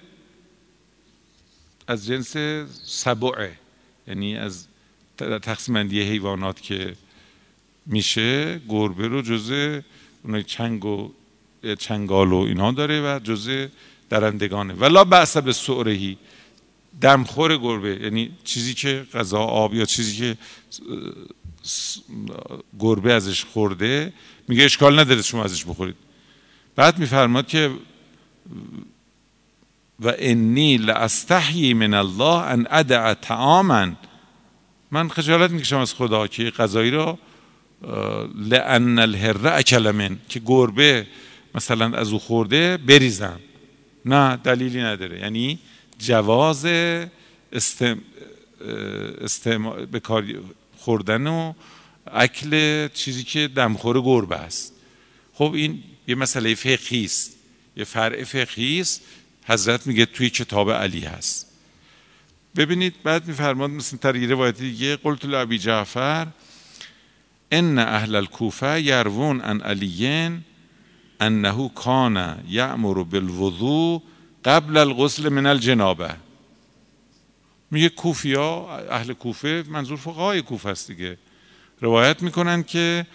از 1.88 2.06
جنس 2.06 2.38
سبعه 2.84 3.52
یعنی 4.08 4.38
از 4.38 4.68
تقسیم 5.18 5.78
حیوانات 5.78 6.62
که 6.62 6.96
میشه 7.86 8.62
گربه 8.70 9.08
رو 9.08 9.22
جزء 9.22 9.80
اون 10.24 10.42
چنگ 10.42 10.86
و 10.86 11.12
چنگال 11.80 12.32
و 12.32 12.38
اینها 12.38 12.72
داره 12.72 13.02
و 13.02 13.20
جزء 13.20 13.68
درندگانه. 14.10 14.74
ولا 14.74 15.04
بعث 15.04 15.38
به 15.38 15.54
سعرهی. 15.54 16.18
دمخور 17.02 17.58
گربه 17.58 18.00
یعنی 18.04 18.32
چیزی 18.44 18.74
که 18.74 19.06
غذا 19.14 19.40
آب 19.40 19.74
یا 19.74 19.86
چیزی 19.86 20.18
که 20.18 20.38
گربه 22.80 23.14
ازش 23.14 23.46
خورده 23.46 24.14
میگه 24.48 24.64
اشکال 24.64 25.00
نداره 25.00 25.22
شما 25.22 25.44
ازش 25.44 25.66
بخورید. 25.66 25.96
بعد 26.76 27.00
میفرماد 27.00 27.48
که 27.48 27.72
و 30.00 30.14
انی 30.18 30.78
لاستحیی 30.78 31.74
من 31.74 31.94
الله 31.94 32.44
ان 32.44 32.68
ادع 32.70 33.14
طعاما. 33.14 33.88
من 34.92 35.10
خجالت 35.10 35.52
می‌کشم 35.52 35.78
از 35.78 35.94
خدا 35.94 36.28
که 36.28 36.44
غذایی 36.44 36.92
را 36.92 37.20
لان 38.36 39.00
الهره 39.00 39.52
اکل 39.52 39.92
من 39.92 40.20
که 40.30 40.42
گربه 40.46 41.08
مثلا 41.56 41.98
از 41.98 42.12
او 42.12 42.20
خورده 42.20 42.78
بریزم. 42.78 43.40
نه 44.06 44.36
دلیلی 44.36 44.82
نداره. 44.82 45.20
یعنی 45.20 45.60
جواز 46.00 46.66
استم... 47.52 48.02
استم... 49.22 49.86
به 49.86 50.00
کار 50.00 50.26
خوردن 50.78 51.28
و 51.28 51.54
اکل 52.08 52.88
چیزی 52.88 53.24
که 53.24 53.48
دمخور 53.48 54.02
گربه 54.02 54.36
است. 54.36 54.74
خب 55.34 55.52
این 55.54 55.84
یه 56.08 56.16
مسئله 56.16 56.56
فقهی 56.56 57.06
است. 57.06 57.36
یه 57.78 57.84
فرع 57.84 58.24
فقهی 58.24 58.80
است. 58.80 59.02
حضرت 59.46 59.88
میگه 59.88 60.06
توی 60.06 60.30
کتاب 60.30 60.72
علی 60.72 61.00
هست. 61.00 61.54
ببینید 62.56 63.04
بعد 63.04 63.28
میفرماد 63.28 63.70
مثل 63.70 64.16
یه 64.16 64.28
روایت 64.28 64.58
دیگه 64.58 64.96
قلت 64.96 65.26
لعبی 65.26 65.58
جعفر 65.58 66.28
ان 67.52 67.80
اهل 67.80 68.16
الكوفه 68.16 68.82
یروون 68.82 69.42
ان 69.42 69.62
علیین 69.62 70.42
انه 71.20 71.70
کان 71.76 72.44
یعمر 72.50 73.04
بالوضوء 73.04 74.02
قبل 74.46 74.78
الغسل 74.78 75.30
من 75.30 75.46
الجنابه. 75.46 76.16
میگه 77.72 77.90
کوفیا 77.90 78.78
اهل 78.90 79.14
کوفه 79.14 79.64
منظور 79.68 79.98
فقهای 79.98 80.42
کوفه 80.42 80.70
است 80.70 80.88
دیگه. 80.88 81.18
روایت 81.82 82.22
می‌کنن 82.22 82.64
که 82.64 83.08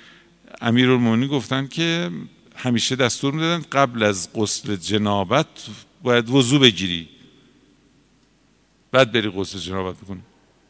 امیرالمومنین 0.60 1.28
گفتن 1.28 1.66
که 1.66 2.10
همیشه 2.56 2.96
دستور 2.96 3.34
می‌دادن 3.34 3.64
قبل 3.72 4.02
از 4.02 4.28
غسل 4.34 4.76
جنابت 4.76 5.46
باید 6.02 6.30
وضو 6.30 6.58
بگیری. 6.58 7.08
بعد 8.92 9.12
بری 9.12 9.30
غسل 9.30 9.58
جنابت 9.58 9.96
بکنی. 9.96 10.22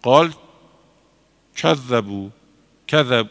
قال 0.02 0.32
کذبو 1.56 2.30
کذب 2.86 3.28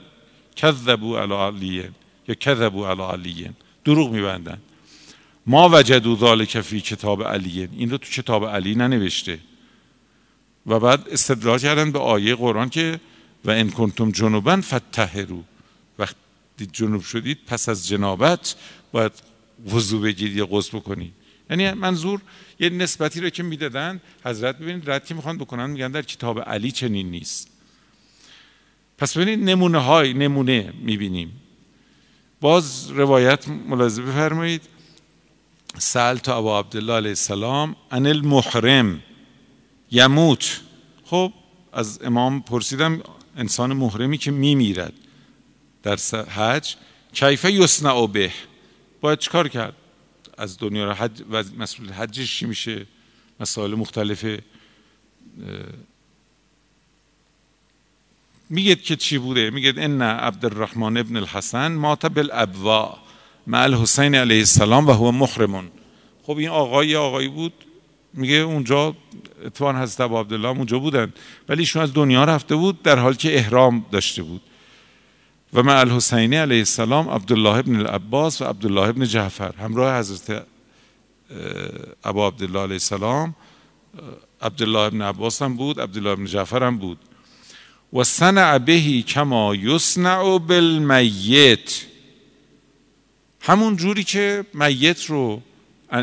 کذبو 0.56 1.18
علی 1.18 1.34
علیین 1.34 1.92
یا 2.28 2.36
کذبو 2.36 2.86
علی 2.86 3.02
علیین 3.02 3.54
دروغ 3.86 4.12
میبندن. 4.12 4.62
ما 5.48 5.70
وجدو 5.70 6.16
ذالک 6.16 6.62
فی 6.62 6.82
کتاب 6.82 7.24
علیین 7.24 7.70
این 7.78 7.90
رو 7.90 7.98
تو 7.98 8.10
کتاب 8.12 8.46
علی 8.46 8.76
ننوشته. 8.76 9.40
و 10.66 10.80
بعد 10.80 11.08
استدلال 11.12 11.60
کردن 11.60 11.92
به 11.92 12.00
آیه 12.00 12.36
قرآن 12.36 12.70
که 12.70 13.00
و 13.46 13.52
ان 13.52 13.70
کنتم 13.70 14.12
جنوبا 14.12 14.62
فتطهروا 14.62 15.44
وقتی 16.00 16.66
جنوب 16.72 17.02
شدید 17.02 17.38
پس 17.48 17.70
از 17.70 17.88
جنابت 17.88 18.56
باید 18.92 19.12
وضو 19.72 20.00
بگیرید 20.00 20.38
یا 20.38 20.46
غسل 20.46 20.78
بکنید. 20.78 21.14
یعنی 21.50 21.72
منظور 21.72 22.22
یه 22.60 22.70
نسبتی 22.70 23.22
رو 23.22 23.30
که 23.30 23.44
می‌دادن 23.44 24.02
حضرت 24.26 24.58
ببینید 24.58 24.90
رد 24.90 25.06
که 25.06 25.14
می‌خوان 25.14 25.38
بکنن 25.38 25.70
میگن 25.70 25.92
در 25.92 26.02
کتاب 26.02 26.40
علی 26.40 26.72
چنین 26.72 27.12
نیست. 27.12 27.50
پس 28.98 29.18
ببینید 29.18 29.50
نمونه 29.50 29.78
های 29.78 30.14
نمونه 30.14 30.74
می‌بینیم. 30.82 31.32
باز 32.42 32.92
روایت 32.92 33.48
ملاحظه 33.48 34.02
بفرمایید. 34.02 34.62
سال 35.80 36.18
تو 36.18 36.32
ابا 36.32 36.60
عبدالله 36.60 36.94
علیه 36.94 37.10
السلام 37.10 37.76
ان 37.92 38.06
المحرم 38.06 39.04
یموت. 39.92 40.62
خب 41.06 41.34
از 41.74 42.00
امام 42.04 42.42
پرسیدم 42.42 43.02
انسان 43.38 43.74
محرمی 43.74 44.18
که 44.18 44.32
میمیرد 44.32 44.94
در 45.84 45.98
حج 46.36 46.76
کیفه 47.14 47.52
یصنع 47.52 48.08
به؟ 48.08 48.32
باید 49.02 49.20
چکار 49.20 49.48
کرد؟ 49.48 49.74
از 50.38 50.58
دنیا 50.60 50.86
را 50.86 50.94
حج 50.94 51.24
و 51.32 51.44
مسئول 51.58 51.92
حجش 51.92 52.40
چی 52.40 52.46
میشه؟ 52.46 52.86
مسائل 53.40 53.76
مختلف 53.76 54.40
میگید 58.50 58.82
که 58.82 58.96
چی 58.96 59.18
بوده؟ 59.18 59.50
میگید 59.50 59.80
ان 59.80 60.02
عبدالرحمن 60.02 60.98
ابن 60.98 61.18
الحسن 61.18 61.72
مات 61.72 62.06
بالابوا 62.06 63.07
مع 63.48 63.62
الحسین 63.62 64.16
علیه 64.16 64.40
السلام 64.40 64.88
و 64.88 64.92
هو 64.92 65.12
محرمون. 65.12 65.68
خب 66.24 66.38
این 66.38 66.50
آقای 66.50 66.96
آقایی 66.96 67.28
بود 67.28 67.54
میگه 68.14 68.36
اونجا 68.36 68.96
اتوان 69.46 69.76
حضرت 69.76 70.02
ابو 70.02 70.20
عبدالله 70.20 70.48
اونجا 70.48 70.80
بودن 70.80 71.14
ولی 71.50 71.60
ایشون 71.60 71.82
از 71.82 71.94
دنیا 71.94 72.24
رفته 72.24 72.56
بود 72.56 72.82
در 72.84 73.00
حالی 73.00 73.18
که 73.18 73.36
احرام 73.36 73.86
داشته 73.92 74.24
بود. 74.24 74.42
و 75.54 75.64
مع 75.64 75.80
الحسینی 75.80 76.36
علیه 76.36 76.58
السلام 76.58 77.10
عبدالله 77.10 77.58
ابن 77.58 77.76
العباس 77.76 78.42
و 78.42 78.46
عبدالله 78.46 78.90
ابن 78.90 79.06
جعفر. 79.06 79.54
همراه 79.56 80.00
حضرت 80.00 80.46
ابو 82.04 82.28
عبدالله 82.28 82.60
علیه 82.60 82.74
السلام 82.74 83.36
عبدالله 84.42 84.80
ابن 84.80 85.02
عباس 85.02 85.42
هم 85.42 85.56
بود 85.58 85.80
عبدالله 85.80 86.10
ابن 86.10 86.26
جعفر 86.26 86.64
هم 86.64 86.78
بود. 86.78 86.98
و 87.94 88.04
صنع 88.04 88.58
بهی 88.58 89.04
کما 89.04 89.56
یصنع 89.56 90.38
بالمیت. 90.38 91.97
همون 93.48 93.76
جوری 93.76 94.04
که 94.04 94.46
میت 94.54 95.06
رو 95.06 95.42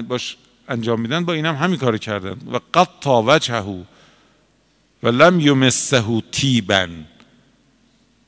باش 0.08 0.36
انجام 0.68 1.00
میدن 1.00 1.24
با 1.24 1.32
اینم 1.32 1.54
هم 1.54 1.64
همین 1.64 1.78
کار 1.78 1.98
کردن. 1.98 2.38
و 2.52 2.84
تا 3.00 3.24
وجهه 3.26 3.84
و 5.02 5.08
لم 5.08 5.40
یمسه 5.40 6.22
تیبن. 6.32 7.06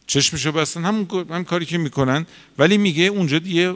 چشمشو 0.07 0.53
بستن 0.53 0.85
همون 0.85 1.27
هم 1.31 1.45
کاری 1.45 1.67
که 1.67 1.79
می‌کنن. 1.79 2.27
ولی 2.59 2.79
میگه 2.79 3.05
اونجا 3.05 3.39
دیگه 3.39 3.75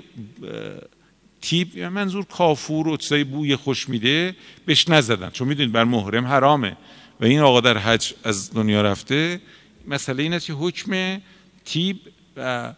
تیب 1.40 1.79
منظور 1.79 2.24
کافور 2.24 2.88
و 2.88 2.96
چیزای 2.96 3.24
بوی 3.24 3.57
خوش 3.57 3.88
میده 3.88 4.37
بهش 4.66 4.88
نزدن. 4.88 5.31
چون 5.31 5.48
می‌دونید 5.48 5.72
بر 5.72 5.85
محرم 5.85 6.26
حرامه. 6.26 6.76
و 7.20 7.24
این 7.24 7.40
آقا 7.40 7.61
در 7.61 7.79
حج 7.79 8.14
از 8.24 8.55
دنیا 8.55 8.83
رفته. 8.83 9.40
مسئله 9.88 10.22
این 10.22 10.33
است 10.33 10.46
که 10.46 10.53
حکم 10.53 11.20
تیب 11.64 12.00
و 12.37 12.72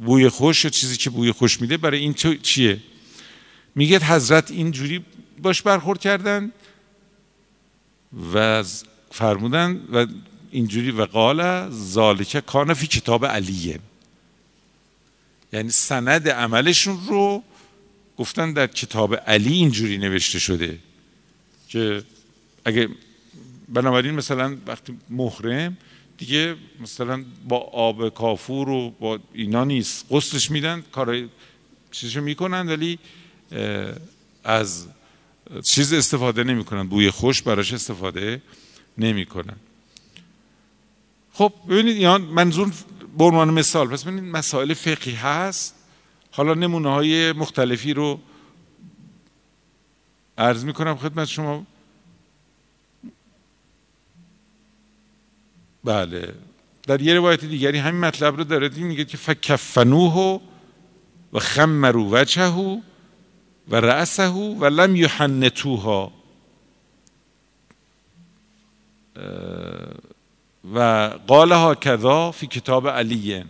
بوی 0.00 0.28
خوش 0.28 0.64
و 0.64 0.68
چیزی 0.68 0.96
که 0.96 1.10
بوی 1.10 1.32
خوش 1.32 1.60
میده 1.60 1.76
برای 1.76 1.98
این 1.98 2.14
چیه؟ 2.42 2.80
میگه 3.74 3.98
حضرت 3.98 4.50
اینجوری 4.50 5.04
باش 5.42 5.62
برخورد 5.62 6.00
کردن 6.00 6.52
و 8.34 8.64
فرمودن 9.10 9.80
و 9.92 10.06
اینجوری 10.50 10.90
و 10.90 11.04
قال 11.04 11.70
ذالک 11.70 12.46
کان 12.46 12.74
فی 12.74 12.86
کتاب 12.86 13.26
علیه. 13.26 13.78
یعنی 15.52 15.70
سند 15.70 16.28
عملشون 16.28 16.98
رو 17.08 17.42
گفتن 18.18 18.52
در 18.52 18.66
کتاب 18.66 19.14
علی 19.14 19.52
اینجوری 19.52 19.98
نوشته 19.98 20.38
شده 20.38 20.78
که 21.68 22.02
اگه 22.64 22.88
بنابراین 23.68 24.14
مثلا 24.14 24.56
وقتی 24.66 24.98
محرم 25.10 25.76
دیگه 26.22 26.56
مثلا 26.80 27.24
با 27.48 27.58
آب 27.58 28.08
کافور 28.08 28.68
و 28.68 28.90
با 28.90 29.18
اینا 29.32 29.64
نیست. 29.64 30.06
غسلش 30.10 30.50
میدن 30.50 30.84
کارای 30.92 31.28
چیزشو 31.90 32.20
می‌کنن 32.20 32.68
ولی 32.68 32.98
از 34.44 34.86
چیز 35.64 35.92
استفاده 35.92 36.44
نمی‌کنن. 36.44 36.88
بوی 36.88 37.10
خوش 37.10 37.42
براش 37.42 37.72
استفاده 37.72 38.42
نمی‌کنن. 38.98 39.56
خب 41.32 41.52
ببینید 41.68 41.96
اینا 41.96 42.18
منظور 42.18 42.72
عنوان 43.18 43.50
مثال. 43.50 43.88
پس 43.88 44.04
ببینید 44.04 44.24
مسائل 44.24 44.74
فقهی 44.74 45.14
هست. 45.14 45.74
حالا 46.30 46.54
نمونه 46.54 46.88
های 46.88 47.32
مختلفی 47.32 47.94
رو 47.94 48.20
عرض 50.38 50.64
می‌کنم 50.64 50.96
خدمت 50.96 51.28
شما. 51.28 51.66
بله. 55.84 56.34
در 56.86 57.02
یه 57.02 57.14
روایت 57.14 57.44
دیگری 57.44 57.78
همین 57.78 58.00
مطلب 58.00 58.36
رو 58.36 58.44
داره 58.44 58.68
میگه 58.68 59.04
که 59.04 59.16
فکفنوه 59.16 60.40
و 61.32 61.38
خمرو 61.38 62.14
وجهه 62.14 62.82
و 63.68 63.76
رأسه 63.76 64.28
و 64.28 64.64
لم 64.64 64.96
یحنتوها 64.96 66.12
و 70.74 71.10
قالها 71.26 71.74
کذا 71.74 72.30
فی 72.30 72.46
کتاب 72.46 72.88
علیه. 72.88 73.44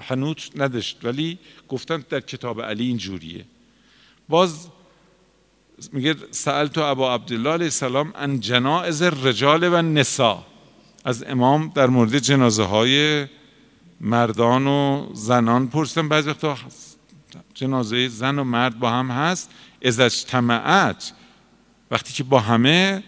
حنوت 0.00 0.50
نداشت 0.56 1.04
ولی 1.04 1.38
گفتن 1.68 2.04
در 2.08 2.20
کتاب 2.20 2.62
علی 2.62 2.86
اینجوریه 2.86 3.44
باز 4.28 4.68
میگه 5.92 6.14
سألت 6.30 6.78
ابا 6.78 7.14
عبدالله 7.14 7.50
علیه 7.50 7.66
السلام 7.66 8.12
ان 8.16 8.40
جنائز 8.40 9.02
الرجال 9.02 9.64
و 9.64 9.82
نسا 9.82 10.46
از 11.06 11.22
امام 11.22 11.72
در 11.74 11.86
مورد 11.86 12.18
جنازه 12.18 12.62
های 12.62 13.26
مردان 14.00 14.66
و 14.66 15.06
زنان 15.14 15.68
پرسیدم 15.68 16.08
بعضی 16.08 16.28
وقتا 16.30 16.56
جنازه 17.54 18.08
زن 18.08 18.38
و 18.38 18.44
مرد 18.44 18.78
با 18.78 18.90
هم 18.90 19.10
هست 19.10 19.50
از 19.82 20.00
اجتماعت 20.00 21.12
وقتی 21.90 22.12
که 22.12 22.24
با 22.24 22.40
همه 22.40 23.02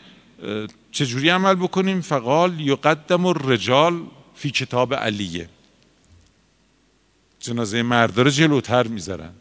چجوری 0.92 1.28
عمل 1.28 1.54
بکنیم؟ 1.54 2.00
فقال 2.00 2.61
یقدم 2.61 3.26
الرجال 3.26 4.06
فی 4.34 4.50
کتاب 4.50 4.94
علیه. 4.94 5.48
جنازه 7.40 7.82
مرد 7.82 8.18
رو 8.18 8.30
جلوتر 8.30 8.87
می‌ذارن. 8.87 9.32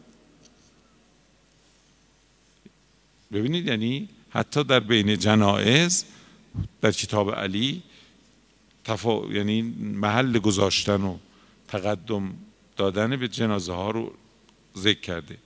ببینید 3.32 3.66
یعنی 3.66 4.08
حتی 4.30 4.64
در 4.64 4.80
بین 4.80 5.18
جنائز 5.18 6.04
در 6.80 6.90
کتاب 6.90 7.34
علی 7.34 7.82
تفا... 8.88 9.32
یعنی 9.32 9.62
محل 9.78 10.38
گذاشتن 10.38 11.02
و 11.02 11.16
تقدم 11.68 12.34
دادن 12.76 13.16
به 13.16 13.28
جنازه 13.28 13.72
ها 13.72 13.90
رو 13.90 14.12
ذکر 14.76 15.00
کرده. 15.00 15.36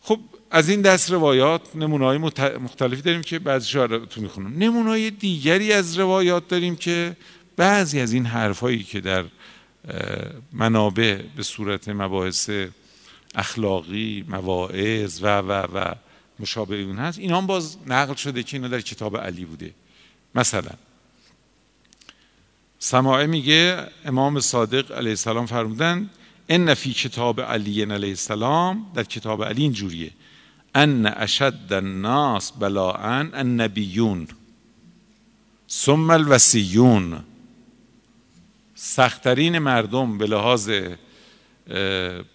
خب 0.00 0.20
از 0.50 0.68
این 0.68 0.82
دست 0.82 1.10
روایات 1.10 1.76
نمونه 1.76 2.04
های 2.04 2.18
مختلفی 2.58 3.02
داریم 3.02 3.22
که 3.22 3.38
بعضی 3.38 3.86
تو 4.10 4.20
می‌خونم. 4.20 4.58
نمونه 4.58 4.90
های 4.90 5.10
دیگری 5.10 5.72
از 5.72 5.98
روایات 5.98 6.48
داریم 6.48 6.76
که 6.76 7.16
بعضی 7.56 8.00
از 8.00 8.12
این 8.12 8.26
حرف 8.26 8.60
هایی 8.60 8.82
که 8.82 9.00
در 9.00 9.24
منابع 10.52 11.22
به 11.36 11.42
صورت 11.42 11.88
مباحث 11.88 12.50
اخلاقی 13.34 14.24
مواعظ 14.28 15.22
و 15.22 15.26
و 15.26 15.52
و 15.52 15.94
مشابه 16.38 16.82
اون 16.82 16.98
هست 16.98 17.18
اینا 17.18 17.38
هم 17.38 17.46
باز 17.46 17.76
نقل 17.86 18.14
شده 18.14 18.42
که 18.42 18.56
اینا 18.56 18.68
در 18.68 18.80
کتاب 18.80 19.16
علی 19.16 19.44
بوده. 19.44 19.74
مثلا 20.34 20.70
سماعه 22.84 23.26
میگه 23.26 23.86
امام 24.04 24.40
صادق 24.40 24.92
علیه 24.92 25.10
السلام 25.10 25.46
فرمودن 25.46 26.10
ان 26.48 26.74
فی 26.74 26.92
کتاب 26.92 27.40
علی 27.40 27.82
علیه 27.82 28.08
السلام. 28.08 28.86
در 28.94 29.04
کتاب 29.04 29.44
علی 29.44 29.62
اینجوریه. 29.62 30.10
ان 30.74 31.06
اشد 31.06 31.72
الناس 31.72 32.52
بلاء 32.52 33.00
النبیون. 33.34 34.28
ثم 35.70 36.10
الوسیون. 36.10 37.24
سختترین 38.74 39.58
مردم 39.58 40.18
به 40.18 40.26
لحاظ 40.26 40.70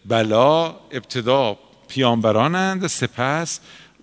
بلا 0.06 0.68
ابتدا 0.92 1.58
پیامبرانند 1.88 2.88
سپس 2.88 3.60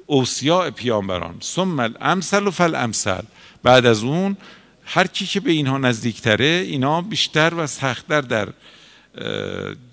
اوسیاء 0.06 0.70
پیامبران. 0.70 1.34
ثم 1.42 1.80
الامثل 1.80 2.46
و 2.46 2.50
فالامثل. 2.50 3.22
بعد 3.62 3.86
از 3.86 4.02
اون 4.02 4.36
هر 4.84 5.06
کی 5.06 5.26
که 5.26 5.40
به 5.40 5.50
اینها 5.50 5.78
نزدیکتره 5.78 6.64
اینا 6.66 7.00
بیشتر 7.00 7.54
و 7.54 7.66
سختتر 7.66 8.20
در 8.20 8.48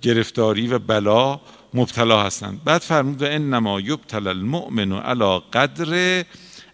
گرفتاری 0.01 0.67
و 0.67 0.79
بلا 0.79 1.39
مبتلا 1.73 2.23
هستند. 2.23 2.63
بعد 2.63 2.81
فرمود 2.81 3.23
انما 3.23 3.79
یبتل 3.79 4.27
المؤمن 4.27 4.91
علی 4.91 5.39
قدر 5.53 6.23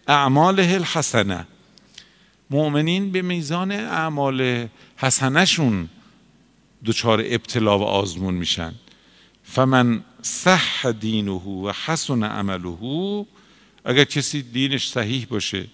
اعماله 0.08 0.72
الحسنه. 0.72 1.46
مؤمنین 2.50 3.12
به 3.12 3.22
میزان 3.22 3.72
اعمال 3.72 4.68
حسنشون 4.96 5.88
دچار 6.84 7.20
ابتلا 7.26 7.78
و 7.78 7.82
آزمون 7.82 8.34
میشن. 8.34 8.74
فمن 9.44 10.04
صح 10.22 10.92
دینه 10.92 11.30
و 11.30 11.72
حسن 11.86 12.22
عمله 12.22 13.26
اگر 13.84 14.04
کسی 14.04 14.42
دینش 14.42 14.88
صحیح 14.88 15.26
باشه 15.30 15.66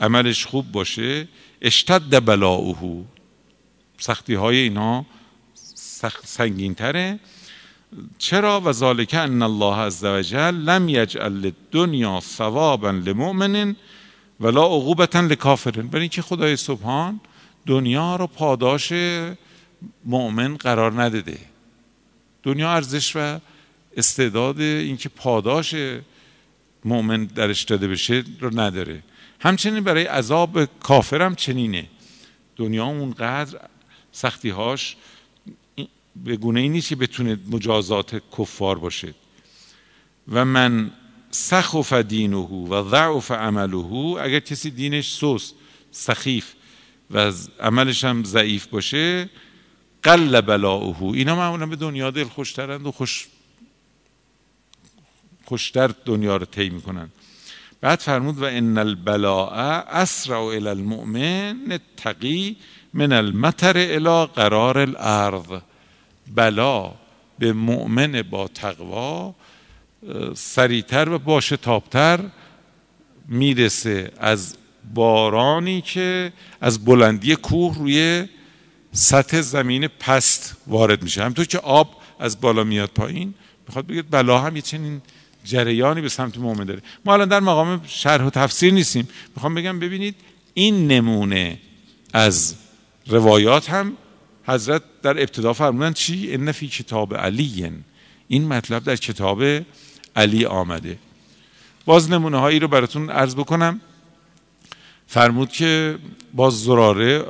عملش 0.00 0.46
خوب 0.46 0.72
باشه 0.72 1.28
اشتد 1.62 2.24
بلاؤه. 2.24 3.04
سختی 3.98 4.34
های 4.34 4.56
اینا 4.56 5.06
سنگین 6.24 6.74
تره 6.74 7.18
چرا؟ 8.18 8.60
و 8.60 8.72
ذالک 8.72 9.14
ان 9.14 9.42
الله 9.42 9.76
عز 9.76 10.04
وجل 10.04 10.54
لم 10.54 10.88
یجعل 10.88 11.44
الدنیا 11.44 12.20
ثوابا 12.20 12.90
لمؤمن 12.90 13.76
ولا 14.40 14.62
عقوبتا 14.62 15.20
لکافرین 15.20 15.88
برای 15.88 16.00
اینکه 16.00 16.22
خدای 16.22 16.56
سبحان 16.56 17.20
دنیا 17.66 18.16
رو 18.16 18.26
پاداش 18.26 18.92
مؤمن 20.04 20.56
قرار 20.56 21.02
نداده. 21.02 21.38
دنیا 22.42 22.70
ارزش 22.70 23.16
و 23.16 23.38
استعداد 23.96 24.60
اینکه 24.60 25.08
پاداش 25.08 25.74
مؤمن 26.84 27.24
درش 27.24 27.62
داده 27.62 27.88
بشه 27.88 28.24
رو 28.40 28.60
نداره. 28.60 29.02
همچنین 29.40 29.84
برای 29.84 30.04
عذاب 30.04 30.64
کافرم 30.64 31.34
چنینه. 31.34 31.86
دنیا 32.56 32.84
اونقدر 32.84 33.60
سختیهاش 34.12 34.96
به 36.16 36.36
گونه 36.36 36.60
ای 36.60 36.68
نیست 36.68 36.88
که 36.88 36.96
بتونه 36.96 37.38
مجازات 37.50 38.22
کفار 38.38 38.78
باشه. 38.78 39.14
و 40.28 40.44
من 40.44 40.90
سخف 41.30 41.92
دینه 41.92 42.36
و 42.36 42.90
ضعف 42.90 43.30
عمله 43.30 44.20
اگر 44.20 44.40
کسی 44.40 44.70
دینش 44.70 45.14
سست 45.14 45.54
سخیف 45.92 46.52
و 47.10 47.32
عملش 47.60 48.04
هم 48.04 48.24
ضعیف 48.24 48.66
باشه 48.66 49.30
قل 50.02 50.40
بلاؤه 50.40 51.02
اینا 51.02 51.36
معمولا 51.36 51.66
به 51.66 51.76
دنیا 51.76 52.10
دل 52.10 52.24
خوشترند 52.24 52.86
و 52.86 52.92
خوش 52.92 53.28
خوشتر 55.44 55.86
دنیا 56.04 56.36
رو 56.36 56.44
طی 56.44 56.70
می‌کنن 56.70 57.08
بعد 57.80 57.98
فرمود 58.00 58.38
و 58.38 58.44
ان 58.44 58.78
البلاء 58.78 59.52
اسرع 59.88 60.38
الى 60.38 60.68
المؤمن 60.68 61.72
التقی 61.72 62.56
من 62.94 63.12
المطر 63.12 63.76
الى 63.76 64.26
قرار 64.26 64.78
الارض. 64.78 65.60
بلا 66.34 66.92
به 67.38 67.52
مؤمن 67.52 68.22
با 68.22 68.48
تقوا 68.48 69.34
سریعتر 70.34 71.08
و 71.08 71.18
باشه 71.18 71.56
تابتر 71.56 72.20
می‌رسه 73.28 74.12
از 74.18 74.56
بارانی 74.94 75.80
که 75.80 76.32
از 76.60 76.84
بلندی 76.84 77.36
کوه 77.36 77.78
روی 77.78 78.28
سطح 78.92 79.40
زمین 79.40 79.88
پست 79.88 80.56
وارد 80.66 81.02
میشه. 81.02 81.24
همطور 81.24 81.44
که 81.44 81.58
آب 81.58 81.96
از 82.18 82.40
بالا 82.40 82.64
میاد 82.64 82.90
پایین. 82.90 83.34
می‌خواد 83.66 83.86
بگید 83.86 84.10
بلا 84.10 84.38
هم 84.38 84.56
یه 84.56 84.62
چنین 84.62 85.02
جریانی 85.44 86.00
به 86.00 86.08
سمت 86.08 86.38
مؤمن 86.38 86.64
داره. 86.64 86.82
ما 87.04 87.12
الان 87.12 87.28
در 87.28 87.40
مقام 87.40 87.82
شرح 87.86 88.24
و 88.24 88.30
تفسیر 88.30 88.72
نیستیم. 88.72 89.08
می‌خوام 89.34 89.54
بگم 89.54 89.78
ببینید 89.78 90.14
این 90.54 90.88
نمونه 90.88 91.58
از 92.12 92.54
روایات 93.06 93.70
هم 93.70 93.96
حضرت 94.46 94.82
در 95.02 95.10
ابتدا 95.10 95.52
فرمودن 95.52 95.92
چی؟ 95.92 96.34
ان 96.34 96.52
فی 96.52 96.68
کتاب 96.68 97.14
علی 97.14 97.70
این 98.28 98.48
مطلب 98.48 98.84
در 98.84 98.96
کتاب 98.96 99.42
علی 100.16 100.44
آمده. 100.44 100.98
باز 101.84 102.10
نمونه 102.10 102.38
هایی 102.38 102.58
رو 102.58 102.68
براتون 102.68 103.10
عرض 103.10 103.34
بکنم. 103.34 103.80
فرمود 105.06 105.48
که 105.48 105.98
باز 106.34 106.64
زراره 106.64 107.24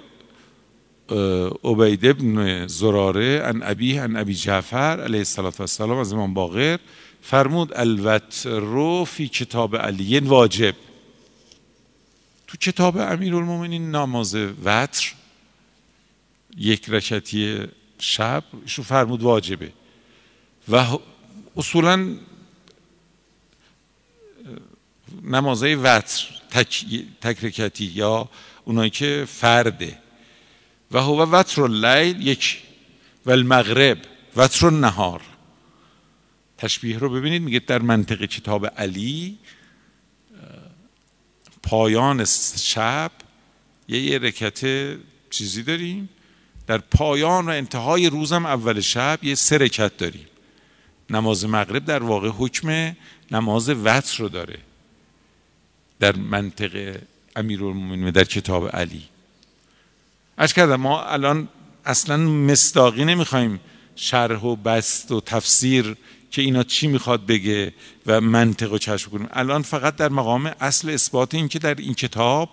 عبید 1.64 2.06
ابن 2.06 2.66
زراره 2.66 3.42
ان 3.44 3.62
ابی 3.64 3.98
ان 3.98 4.16
ابی 4.16 4.34
جعفر 4.34 5.00
علیه 5.00 5.24
السلام 5.58 5.98
از 5.98 6.12
امام 6.12 6.34
باقر 6.34 6.78
فرمود 7.22 7.72
الوتر 7.74 9.04
فی 9.04 9.28
کتاب 9.28 9.76
علی 9.76 10.20
واجب. 10.20 10.74
تو 12.46 12.56
کتاب 12.56 12.96
امیرالمومنین 12.96 13.90
نماز 13.90 14.34
وتر 14.64 15.14
یک 16.56 16.88
رکتی 16.88 17.68
شب 17.98 18.44
ایشون 18.62 18.84
فرمود 18.84 19.22
واجبه. 19.22 19.72
و 20.68 20.98
اصولا 21.56 22.16
نمازهای 25.22 25.74
وتر 25.74 26.24
تک, 26.50 26.84
تک 27.20 27.80
یا 27.80 28.28
اونایی 28.64 28.90
که 28.90 29.26
فرده. 29.28 29.98
و 30.90 30.98
هو 30.98 31.22
وتر 31.22 31.62
اللیل 31.62 32.26
یک 32.26 32.62
و 33.26 33.30
المغرب 33.30 33.98
وتر 34.36 34.66
النهار. 34.66 35.29
تشبیه 36.60 36.98
رو 36.98 37.10
ببینید 37.10 37.42
میگه 37.42 37.58
در 37.58 37.82
منطقه 37.82 38.26
کتاب 38.26 38.66
علی 38.66 39.38
پایان 41.62 42.24
شب 42.60 43.10
یه 43.88 44.18
رکت 44.18 44.60
چیزی 45.30 45.62
داریم. 45.62 46.08
در 46.66 46.78
پایان 46.78 47.46
و 47.46 47.50
انتهای 47.50 48.10
روزم 48.10 48.46
اول 48.46 48.80
شب 48.80 49.18
یه 49.22 49.34
سه 49.34 49.58
رکت 49.58 49.96
داریم. 49.96 50.26
نماز 51.10 51.44
مغرب 51.44 51.84
در 51.84 52.02
واقع 52.02 52.28
حکم 52.28 52.96
نماز 53.30 53.68
وتر 53.68 54.18
رو 54.18 54.28
داره 54.28 54.58
در 56.00 56.16
منطقه 56.16 57.02
امیرالمومنین 57.36 58.10
در 58.10 58.24
کتاب 58.24 58.68
علی. 58.76 59.02
اش 60.38 60.54
کردم 60.54 60.76
ما 60.76 61.02
الان 61.02 61.48
اصلا 61.84 62.16
مستاقی 62.16 63.04
نمی‌خوایم 63.04 63.60
شرح 63.96 64.40
و 64.40 64.56
بست 64.56 65.12
و 65.12 65.20
تفسیر 65.20 65.96
که 66.30 66.42
اینا 66.42 66.62
چی 66.62 66.86
می‌خواد 66.86 67.26
بگه 67.26 67.74
و 68.06 68.20
منطق 68.20 68.72
و 68.72 68.78
چشم 68.78 69.10
کنیم 69.10 69.28
الان 69.32 69.62
فقط 69.62 69.96
در 69.96 70.08
مقام 70.08 70.52
اصل 70.60 70.90
اثبات 70.90 71.34
این 71.34 71.48
که 71.48 71.58
در 71.58 71.74
این 71.74 71.94
کتاب 71.94 72.50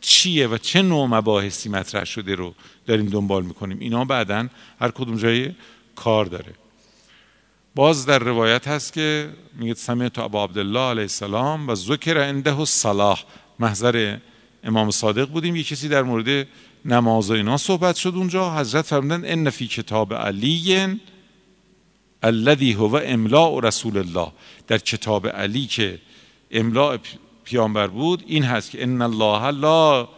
چیه 0.00 0.48
و 0.48 0.58
چه 0.58 0.82
نوع 0.82 1.06
مباحثی 1.06 1.68
مطرح 1.68 2.04
شده 2.04 2.34
رو 2.34 2.54
داریم 2.86 3.06
دنبال 3.06 3.44
می‌کنیم. 3.44 3.78
اینا 3.80 4.04
بعدا 4.04 4.48
هر 4.80 4.90
کدوم 4.90 5.16
جای 5.16 5.50
کار 5.96 6.24
داره. 6.24 6.54
باز 7.74 8.06
در 8.06 8.18
روایت 8.18 8.68
هست 8.68 8.92
که 8.92 9.30
میگه 9.58 9.74
سمیت 9.74 10.18
ابا 10.18 10.44
عبدالله 10.44 10.80
علیه 10.80 11.02
السلام 11.02 11.68
و 11.68 11.74
ذکر 11.74 12.18
عنده 12.18 12.58
الصلاح. 12.58 13.22
محضر 13.58 14.18
امام 14.64 14.90
صادق 14.90 15.28
بودیم. 15.28 15.56
یه 15.56 15.62
کسی 15.62 15.88
در 15.88 16.02
مورد 16.02 16.46
نماز 16.84 17.30
و 17.30 17.34
اینا 17.34 17.56
صحبت 17.56 17.96
شد 17.96 18.12
اونجا. 18.16 18.58
حضرت 18.58 18.86
فرمودن 18.86 19.22
ان 19.24 19.50
فی 19.50 19.66
کتاب 19.66 20.14
علی 20.14 20.98
الذي 22.22 22.72
هو 22.72 23.00
املاء 23.04 23.58
رسول 23.60 23.98
الله. 23.98 24.32
در 24.66 24.78
کتاب 24.78 25.26
علی 25.26 25.66
که 25.66 25.98
املاء 26.50 26.98
پیامبر 27.44 27.86
بود 27.86 28.24
این 28.26 28.44
هست 28.44 28.70
که 28.70 28.82
ان 28.82 29.02
الله 29.02 29.50
لا 29.50 30.08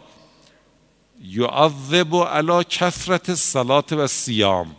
یعذب 1.23 2.15
علی 2.15 2.63
کثرت 2.69 3.29
الصلاه 3.29 3.85
و 3.91 4.07
سیام 4.07 4.75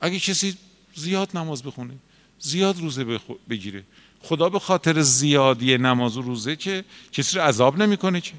اگه 0.00 0.18
کسی 0.18 0.54
زیاد 0.94 1.30
نماز 1.34 1.62
بخونه 1.62 1.94
زیاد 2.38 2.80
روزه 2.80 3.20
بگیره 3.50 3.84
خدا 4.22 4.48
به 4.48 4.58
خاطر 4.58 5.00
زیادی 5.00 5.78
نماز 5.78 6.16
و 6.16 6.22
روزه 6.22 6.56
که 6.56 6.84
کسی 7.12 7.38
رو 7.38 7.42
عذاب 7.44 7.82
نمی‌کنه 7.82 8.20
که. 8.20 8.32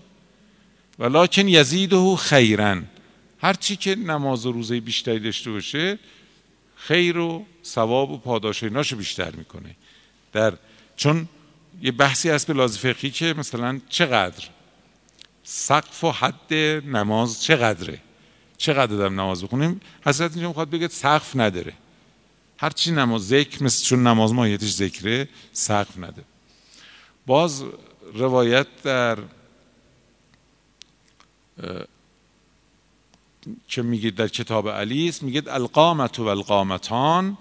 ولکن 0.99 1.47
یزیده 1.47 2.15
خیرا. 2.15 2.81
هر 3.41 3.53
چی 3.53 3.75
که 3.75 3.95
نماز 3.95 4.45
و 4.45 4.51
روزه 4.51 4.79
بیشتری 4.79 5.19
داشته 5.19 5.51
باشه 5.51 5.99
خیر 6.87 7.17
و 7.17 7.45
ثواب 7.65 8.11
و 8.11 8.17
پاداش 8.17 8.63
ایناشو 8.63 8.95
بیشتر 8.95 9.31
می‌کنه. 9.31 9.75
در 10.33 10.53
چون 10.95 11.27
یه 11.81 11.91
بحثی 11.91 12.29
هست 12.29 12.47
به 12.47 12.53
لازم 12.53 12.79
فقهی 12.79 13.11
که 13.11 13.33
مثلا 13.37 13.81
چقدر 13.89 14.47
سقف 15.43 16.03
و 16.03 16.11
حد 16.11 16.53
نماز 16.85 17.43
چقدره؟ 17.43 17.99
چقدر 18.57 18.95
دارم 18.95 19.21
نماز 19.21 19.43
بخونیم 19.43 19.81
حضرت 20.05 20.31
اینجا 20.31 20.47
می‌خواد 20.47 20.69
بگه 20.69 20.87
سقف 20.87 21.35
نداره. 21.35 21.73
هرچی 22.59 22.91
نماز 22.91 23.27
ذکر 23.27 23.63
مثل 23.63 23.85
چون 23.85 24.07
نماز 24.07 24.33
ماهیتش 24.33 24.71
ذکره 24.71 25.29
سقف 25.53 25.97
نداره 25.97 26.25
باز 27.25 27.63
روایت 28.13 28.67
در 28.83 29.17
که 33.67 33.81
میگید 33.81 34.15
در 34.15 34.27
کتاب 34.27 34.69
علی 34.69 35.09
است؟ 35.09 35.23
میگید 35.23 35.49
القامت 35.49 36.19
و 36.19 36.23
القامتان 36.23 37.37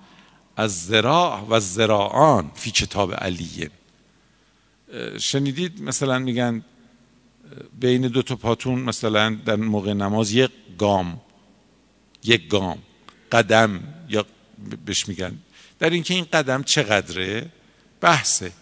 از 0.56 0.86
زراع 0.86 1.46
و 1.48 1.60
زراعان 1.60 2.50
فی 2.54 2.70
کتاب 2.70 3.14
علیه 3.14 3.70
شنیدید 5.18 5.82
مثلا 5.82 6.18
میگن 6.18 6.64
بین 7.80 8.08
دو 8.08 8.22
تا 8.22 8.36
پاتون 8.36 8.80
مثلا 8.80 9.36
در 9.46 9.56
موقع 9.56 9.92
نماز 9.92 10.32
یک 10.32 10.50
گام 10.78 11.20
یک 12.24 12.48
گام 12.48 12.78
قدم 13.32 13.94
یا 14.08 14.26
بهش 14.84 15.08
میگن. 15.08 15.38
در 15.78 15.90
اینکه 15.90 16.14
این 16.14 16.26
قدم 16.32 16.62
چقدره؟ 16.62 17.50
بحثه. 18.00 18.52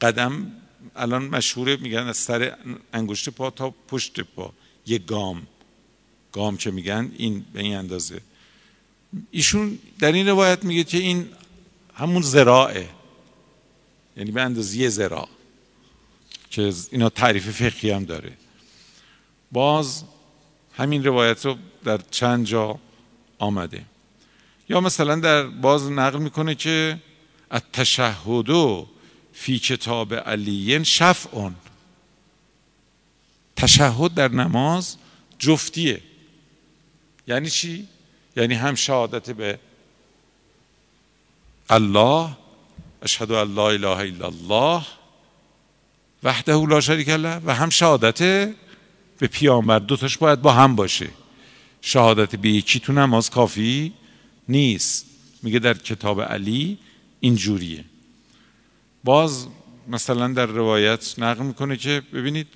قدم 0.00 0.52
الان 0.96 1.24
مشهوره 1.24 1.76
میگن 1.76 1.98
از 1.98 2.16
سر 2.16 2.56
انگشت 2.92 3.28
پا 3.28 3.50
تا 3.50 3.74
پشت 3.88 4.20
پا. 4.20 4.52
یک 4.86 5.06
گام. 5.06 5.46
گام 6.32 6.56
که 6.56 6.70
میگن 6.70 7.12
این 7.16 7.44
به 7.52 7.60
این 7.60 7.76
اندازه. 7.76 8.20
ایشون 9.30 9.78
در 9.98 10.12
این 10.12 10.28
روایت 10.28 10.64
میگه 10.64 10.84
که 10.84 10.98
این 10.98 11.28
همون 11.94 12.22
زراعه. 12.22 12.88
یعنی 14.16 14.30
به 14.30 14.42
اندازه 14.42 14.88
زراع 14.88 15.28
که 16.50 16.72
اینا 16.90 17.08
تعریف 17.08 17.50
فقهی 17.50 17.90
هم 17.90 18.04
داره. 18.04 18.32
باز 19.52 20.04
همین 20.76 21.04
روایت 21.04 21.46
رو 21.46 21.56
در 21.84 22.00
چند 22.10 22.46
جا 22.46 22.78
آمده. 23.38 23.84
یا 24.68 24.80
مثلا 24.80 25.16
در 25.16 25.42
باز 25.46 25.90
نقل 25.90 26.18
می‌کنه 26.18 26.54
که 26.54 26.98
التشهد 27.50 28.86
فی 29.32 29.58
کتاب 29.58 30.14
علیین 30.14 30.82
شفعون. 30.82 31.54
تشهد 33.56 34.14
در 34.14 34.28
نماز 34.28 34.96
جفتیه. 35.38 36.02
یعنی 37.30 37.50
چی؟ 37.50 37.88
یعنی 38.36 38.54
هم 38.54 38.74
شهادت 38.74 39.30
به 39.30 39.58
الله 41.70 42.28
اشهد 43.02 43.32
ان 43.32 43.54
لا 43.54 43.70
اله 43.70 43.88
الا 43.88 44.26
الله 44.26 44.82
وحده 46.22 46.66
لا 46.66 46.80
شریک 46.80 47.08
له 47.08 47.40
و 47.44 47.54
هم 47.54 47.70
شهادت 47.70 48.18
به 49.18 49.26
پیامبر. 49.26 49.78
دوتاش 49.78 50.18
باید 50.18 50.42
با 50.42 50.52
هم 50.52 50.76
باشه. 50.76 51.08
شهادت 51.82 52.36
به 52.36 52.48
یکی 52.48 52.80
تو 52.80 52.92
نماز 52.92 53.30
کافی 53.30 53.92
نیست. 54.48 55.06
میگه 55.42 55.58
در 55.58 55.74
کتاب 55.74 56.22
علی 56.22 56.78
اینجوریه. 57.20 57.84
باز 59.04 59.46
مثلا 59.88 60.28
در 60.28 60.46
روایت 60.46 61.14
نقل 61.18 61.44
می‌کنه 61.44 61.76
که 61.76 62.02
ببینید 62.12 62.46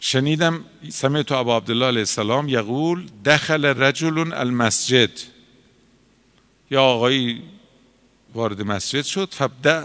شنیدم 0.00 0.64
سمعت 0.90 1.32
ابا 1.32 1.56
عبدالله 1.56 1.86
علیه 1.86 2.00
السلام 2.00 2.48
یقول 2.48 3.08
دخل 3.24 3.64
رجل 3.64 4.32
المسجد. 4.32 5.10
یا 6.70 6.82
آقایی 6.82 7.42
وارد 8.34 8.62
مسجد 8.62 9.02
شد 9.02 9.34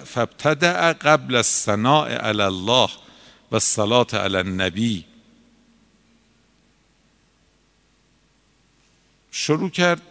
فابتدع 0.06 0.94
قبل 0.94 1.36
الثناء 1.36 2.10
علی 2.10 2.42
الله 2.42 2.90
و 3.52 3.56
الصلاة 3.56 4.08
علی 4.14 4.38
النبی. 4.38 5.06
شروع 9.32 9.70
کرد 9.70 10.02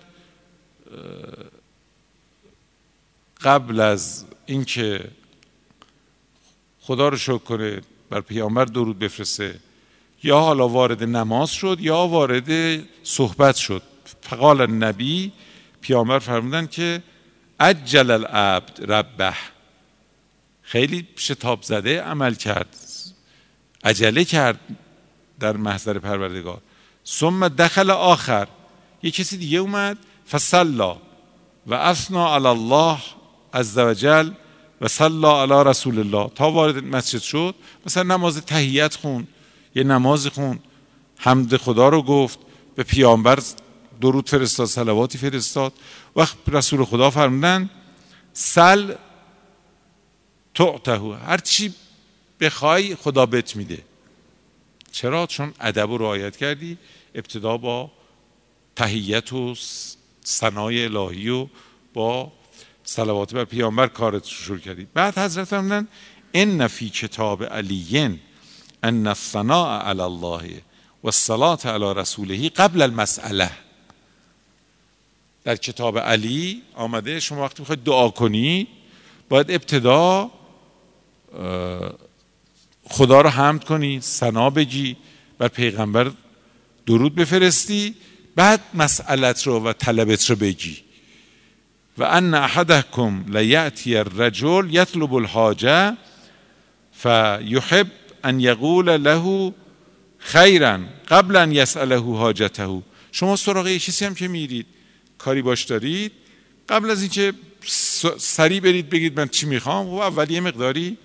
قبل 3.41 3.81
از 3.81 4.25
اینکه 4.47 5.11
خدا 6.81 7.09
رو 7.09 7.17
شکر 7.17 7.39
کنه 7.39 7.81
بر 8.11 8.21
پیامبر 8.21 8.65
درود 8.65 8.99
بفرسته. 8.99 9.61
یا 10.23 10.41
حالا 10.41 10.69
وارد 10.69 11.03
نماز 11.03 11.51
شد 11.51 11.77
یا 11.81 12.07
وارد 12.07 12.81
صحبت 13.03 13.57
شد. 13.57 13.83
فقال 14.21 14.67
نبی 14.67 15.33
پیامبر 15.81 16.19
فرمودن 16.19 16.67
که 16.67 17.03
اجل 17.61 18.11
العبد 18.11 18.93
ربه. 18.93 19.35
خیلی 20.63 21.09
شتاب 21.19 21.63
زده 21.63 22.03
عمل 22.03 22.35
کرد. 22.35 22.77
عجله 23.85 24.25
کرد 24.25 24.61
در 25.41 25.57
محضر 25.57 25.99
پروردگار. 25.99 26.59
ثم 27.07 27.49
دخل 27.49 27.91
آخر. 27.91 28.49
یه 29.03 29.11
کسی 29.11 29.37
دیگه 29.37 29.59
اومد. 29.59 29.99
فصلا 30.31 30.97
و 31.67 31.75
اثنا 31.75 32.35
علی 32.35 32.47
الله 32.47 32.99
عز 33.55 33.79
وجل 33.79 34.31
و 34.81 34.89
صلا 34.89 35.43
علی 35.43 35.71
رسول 35.71 35.99
الله. 35.99 36.31
تا 36.35 36.51
وارد 36.51 36.85
مسجد 36.85 37.21
شد 37.21 37.55
مثلا 37.87 38.03
نماز 38.03 38.45
تهیت 38.45 38.95
خون. 38.95 39.27
یه 39.77 39.85
نماز 39.85 40.27
خون. 40.27 40.59
حمد 41.17 41.57
خدا 41.57 41.89
رو 41.89 42.03
گفت 42.03 42.39
به 42.75 42.83
پیامبر 42.83 43.39
درود 44.01 44.29
فرستاد 44.29 44.67
صلواتی 44.67 45.19
فرستاد. 45.19 45.73
وقت 46.17 46.37
رسول 46.49 46.85
خدا 46.85 47.11
فرمودن 47.11 47.71
سل 48.33 48.95
تعته 50.55 50.99
هر 50.99 51.39
چی 51.39 51.75
بخوای 52.41 52.95
خدا 52.95 53.27
بهت 53.27 53.57
میده. 53.57 53.83
چرا؟ 54.93 55.27
چون 55.27 55.55
ادب 55.61 55.91
رو 55.91 55.99
رعایت 55.99 56.37
کردی 56.37 56.79
ابتدا 57.15 57.57
با 57.57 57.91
تهیت 58.77 59.33
و 59.33 59.55
ثنای 60.25 60.85
الهی 60.85 61.29
و 61.29 61.47
با 61.95 62.33
صلوات 62.85 63.35
بر 63.35 63.45
پیامبر 63.45 63.87
کارت 63.87 64.25
شروع 64.25 64.59
کردی. 64.59 64.87
بعد 64.95 65.19
حضرت 65.19 65.45
فرمودن 65.45 65.89
ان 66.35 66.67
فی 66.67 66.91
کتاب 66.91 67.45
علیین. 67.45 68.21
ان 68.87 69.07
الثناء 69.07 69.83
علی 69.83 70.01
الله 70.01 70.63
و 71.03 71.07
الصلاة 71.07 71.59
علی 71.65 72.01
رسوله 72.01 72.49
قبل 72.49 72.83
المسئله 72.83 73.51
در 75.45 75.57
کتاب 75.57 75.99
علی 75.99 76.63
آمده 76.75 77.21
شما 77.21 77.43
وقتی 77.43 77.63
می‌خواید 77.63 77.85
دعا 77.85 78.09
کنی 78.09 78.67
باید 79.29 79.51
ابتدا 79.51 80.31
خدا 82.91 83.21
رو 83.21 83.29
حمد 83.29 83.65
کنی 83.65 84.01
سنا 84.01 84.51
بگی 84.51 84.97
بر 85.39 85.49
پیغمبر 85.49 86.11
درود 86.87 87.15
بفرستی 87.15 87.95
بعد 88.37 88.61
مسئلت 88.75 89.47
رو 89.47 89.61
و 89.61 89.73
طلبت 89.73 90.31
رو 90.31 90.37
بگی. 90.37 90.83
و 91.99 92.05
ان 92.05 92.35
احدکم 92.35 93.25
لیأتی 93.29 93.97
الرجل 93.97 94.69
یطلب 94.71 95.15
الحاجه 95.15 95.97
فیحب 96.93 97.87
ان 98.27 98.41
یقول 98.41 98.87
له 98.87 99.55
خیرا 100.19 100.81
قبل 101.09 101.37
ان 101.37 101.53
یسأله 101.53 102.17
حاجته. 102.17 102.83
شما 103.13 103.37
سراغ 103.37 103.67
یه 103.67 103.79
کسی 103.79 104.05
هم 104.05 104.15
که 104.15 104.29
میرید. 104.29 104.67
کاری 105.19 105.43
باش 105.43 105.65
دارید؟ 105.65 106.13
قبل 106.69 106.91
از 106.91 107.01
اینکه 107.01 107.33
سریع 108.19 108.61
برید 108.61 108.91
بگید 108.91 109.21
من 109.21 109.29
چی 109.29 109.47
می‌خوام 109.47 109.87
و 109.87 109.97
خب 109.97 110.03
اول 110.03 110.31
یه 110.31 110.41
مقداری 110.41 110.99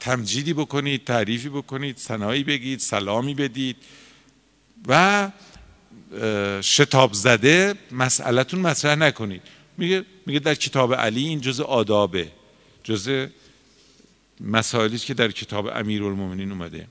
تمجیدی 0.00 0.52
بکنید 0.52 1.04
تعریفی 1.04 1.48
بکنید 1.48 1.96
سنایی 1.96 2.44
بگید 2.44 2.80
سلامی 2.80 3.34
بدید 3.34 3.76
و 4.88 5.30
شتاب 6.62 7.12
زده 7.12 7.74
مسئلتون 7.90 8.60
مطرح 8.60 8.94
نکنید. 8.94 9.42
میگه 9.78 10.04
میگه 10.26 10.38
در 10.38 10.54
کتاب 10.54 10.94
علی 10.94 11.28
این 11.28 11.40
جز 11.40 11.60
آدابه. 11.60 12.28
جز 12.84 13.26
مسائلی 14.44 14.98
که 14.98 15.14
در 15.14 15.30
کتاب 15.30 15.66
امیرالمومنین 15.66 16.52
اومده. 16.52 16.86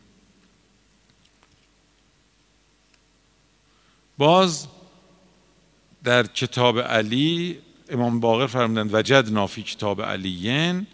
باز 4.17 4.67
در 6.03 6.27
کتاب 6.27 6.79
علی 6.79 7.59
امام 7.89 8.19
باقر 8.19 8.47
فرمودند 8.47 8.93
وجد 8.93 9.29
نافی 9.31 9.63
کتاب 9.63 10.01
علیین. 10.01 10.87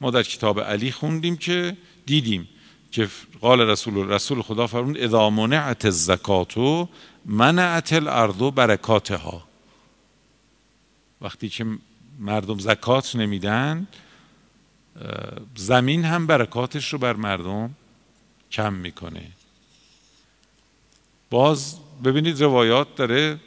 ما 0.00 0.10
در 0.10 0.22
کتاب 0.22 0.60
علی 0.60 0.92
خوندیم 0.92 1.36
که 1.36 1.76
دیدیم 2.06 2.48
که 2.90 3.08
قال 3.40 3.60
رسول 3.60 4.08
رسول 4.08 4.42
خدا 4.42 4.66
فرمود 4.66 4.98
اذا 4.98 5.30
منعت 5.30 5.84
الزکات 5.84 6.88
منعت 7.26 7.92
الارض 7.92 8.36
برکاتها. 8.36 9.48
وقتی 11.20 11.48
که 11.48 11.66
مردم 12.18 12.58
زکات 12.58 13.16
نمیدن 13.16 13.86
زمین 15.56 16.04
هم 16.04 16.26
برکاتش 16.26 16.92
رو 16.92 16.98
بر 16.98 17.12
مردم 17.12 17.74
کم 18.50 18.72
می‌کنه. 18.72 19.22
باز 21.30 21.76
ببینید 22.04 22.42
روایات 22.42 22.96
داره 22.96 23.40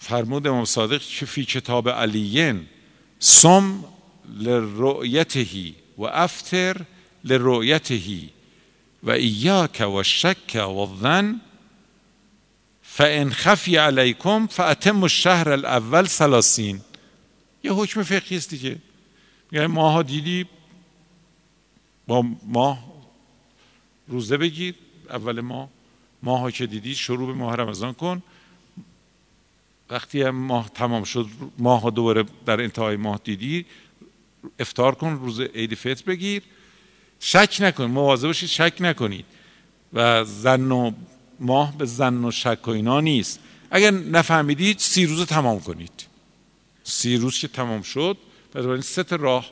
فرمود 0.00 0.46
امام 0.46 0.64
صادق 0.64 1.02
که 1.02 1.26
فی 1.26 1.44
کتاب 1.44 1.88
علیین 1.88 2.66
سم 3.18 3.84
لرؤیته 4.38 5.46
و 5.98 6.02
افتر 6.02 6.76
لرؤیته 7.24 8.00
و 9.02 9.10
ایاک 9.10 9.88
و 9.94 10.02
شک 10.02 10.54
و 10.54 10.78
الظن 10.78 11.40
فان 12.82 13.32
خفی 13.32 13.76
علیکم 13.76 14.46
فاتم 14.46 15.02
الشهر 15.02 15.48
الاول 15.48 16.06
سلاسین 16.06 16.80
یه 17.62 17.72
حکم 17.72 18.02
فقهی 18.02 18.36
است 18.36 18.50
دیگه. 18.50 18.78
میگه 19.54 19.66
ماها 19.66 20.02
دیدی 20.02 20.46
با 22.06 22.24
ماه 22.46 22.78
روزه 24.08 24.36
بگیر 24.36 24.74
اول 25.10 25.40
ماه 25.40 25.68
ماها 26.22 26.50
که 26.50 26.66
دیدی 26.66 26.94
شروع 26.94 27.26
به 27.26 27.32
ماه 27.32 27.56
رمضان 27.56 27.94
کن. 27.94 28.22
وقتی 29.90 30.22
هم 30.22 30.34
ماه 30.34 30.68
تمام 30.68 31.04
شد 31.04 31.26
ماه 31.58 31.90
دوباره 31.90 32.24
در 32.46 32.60
انتهای 32.60 32.96
ماه 32.96 33.20
دیدی 33.24 33.66
افتار 34.58 34.94
کن 34.94 35.12
روز 35.22 35.40
عید 35.40 35.74
فطر 35.74 36.04
بگیر. 36.04 36.42
شک 37.20 37.56
نکن 37.60 37.84
مواظب 37.84 38.26
باشید 38.26 38.48
شک 38.48 38.74
نکنید. 38.80 39.24
و 39.92 40.24
زن 40.24 40.72
و 40.72 40.92
ماه 41.40 41.78
به 41.78 41.84
زن 41.84 42.24
و 42.24 42.30
شک 42.30 42.68
و 42.68 42.70
اینا 42.70 43.00
نیست. 43.00 43.40
اگر 43.70 43.90
نفهمیدید 43.90 44.78
سی 44.78 45.06
روز 45.06 45.26
تمام 45.26 45.60
کنید. 45.60 46.06
سی 46.84 47.16
روز 47.16 47.38
که 47.38 47.48
تمام 47.48 47.82
شد 47.82 48.16
بنابراین 48.54 48.82
سه 48.82 49.02
راه 49.02 49.50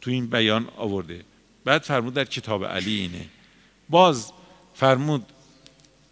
تو 0.00 0.10
این 0.10 0.26
بیان 0.26 0.68
آورده. 0.76 1.24
بعد 1.64 1.82
فرمود 1.82 2.14
در 2.14 2.24
کتاب 2.24 2.64
علی 2.64 3.00
اینه. 3.00 3.26
باز 3.88 4.32
فرمود 4.74 5.26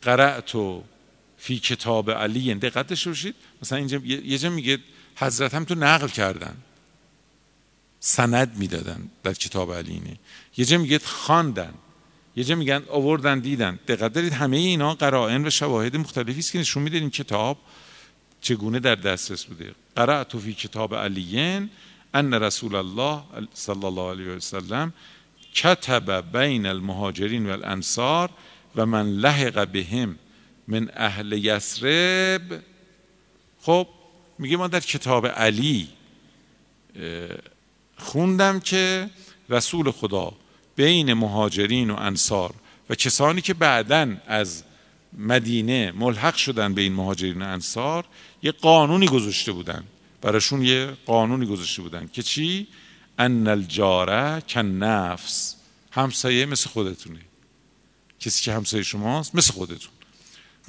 قرأت 0.03 0.55
و 0.55 0.83
فی 1.39 1.59
کتاب 1.59 2.11
علی 2.11 2.55
دقتش 2.55 3.09
باشید. 3.09 3.35
مثلا 3.62 3.79
اینجا 3.79 3.99
یه 4.05 4.39
جا 4.39 4.51
میگه 4.51 4.79
حضرت 5.16 5.55
هم 5.55 5.64
تو 5.64 5.75
نقل 5.75 6.09
کردن. 6.09 6.57
سند 8.01 8.57
می‌دادن 8.57 9.09
در 9.23 9.33
کتاب 9.33 9.75
علی 9.75 9.93
اینه. 9.93 10.16
یه 10.57 10.64
جا 10.64 10.79
میگه 10.79 10.99
خواندن. 10.99 11.75
یه 12.37 12.45
جا 12.45 12.55
میگن 12.55 12.83
آوردن 12.89 13.39
دیدن. 13.39 13.79
دقت 13.89 14.12
دارید؟ 14.12 14.33
همه 14.33 14.57
اینا 14.57 14.95
قرائن 14.95 15.47
و 15.47 15.51
شواهد 15.51 15.97
مختلفی 15.97 16.39
است 16.39 16.53
که 16.53 16.59
نشون 16.59 16.83
میده 16.83 17.11
کتاب 17.11 17.59
چگونه 18.41 18.81
در 18.81 18.95
دسترس 18.95 19.45
بوده. 19.45 19.75
قرأت 19.97 20.37
فی 20.37 20.55
کتاب 20.55 20.95
علیین 20.95 21.71
ان 22.15 22.35
رسول 22.35 22.75
الله 22.75 23.23
صلی 23.55 23.85
الله 23.85 24.11
علیه 24.11 24.37
و 24.37 24.41
سلم 24.41 24.93
کتب 25.55 26.33
بین 26.39 26.67
المهاجرین 26.67 27.47
و 27.47 27.53
الانصار 27.53 28.31
و 28.77 28.87
من 28.87 29.07
لحق 29.07 29.69
بهم 29.69 30.19
من 30.69 30.91
اهل 30.95 31.33
یسرب 31.33 32.63
خب 33.63 33.89
میگه 34.39 34.57
ما 34.57 34.69
در 34.69 34.81
کتاب 34.81 35.27
علی 35.27 35.89
خوندم 37.97 38.61
که 38.61 39.11
رسول 39.51 39.91
خدا 39.91 40.33
بین 40.77 41.13
مهاجرین 41.13 41.91
و 41.91 41.97
انصار 41.99 42.55
و 42.91 42.95
کسانی 42.95 43.41
که 43.41 43.55
بعدا 43.55 44.17
از 44.27 44.65
مدینه 45.19 45.93
ملحق 45.97 46.35
شدن 46.35 46.75
به 46.75 46.83
این 46.83 46.93
مهاجرین 46.93 47.43
و 47.43 47.45
انصار 47.45 48.05
یه 48.43 48.53
قانونی 48.53 49.07
گذاشته 49.07 49.53
بودن. 49.53 49.85
براشون 50.23 50.62
یه 50.62 50.97
قانونی 51.07 51.47
گذاشته 51.47 51.83
بودن 51.83 52.07
که 52.12 52.23
چی؟ 52.23 52.66
ان 53.18 53.47
الجاره 53.47 54.43
کن 54.49 54.61
نفس. 54.61 55.57
همسایه 55.91 56.47
مثل 56.47 56.68
خودتونه. 56.68 57.21
کسی 58.21 58.45
که 58.45 58.53
همسایه 58.53 58.83
شماست 58.83 59.35
مثل 59.35 59.53
خودتون. 59.53 59.93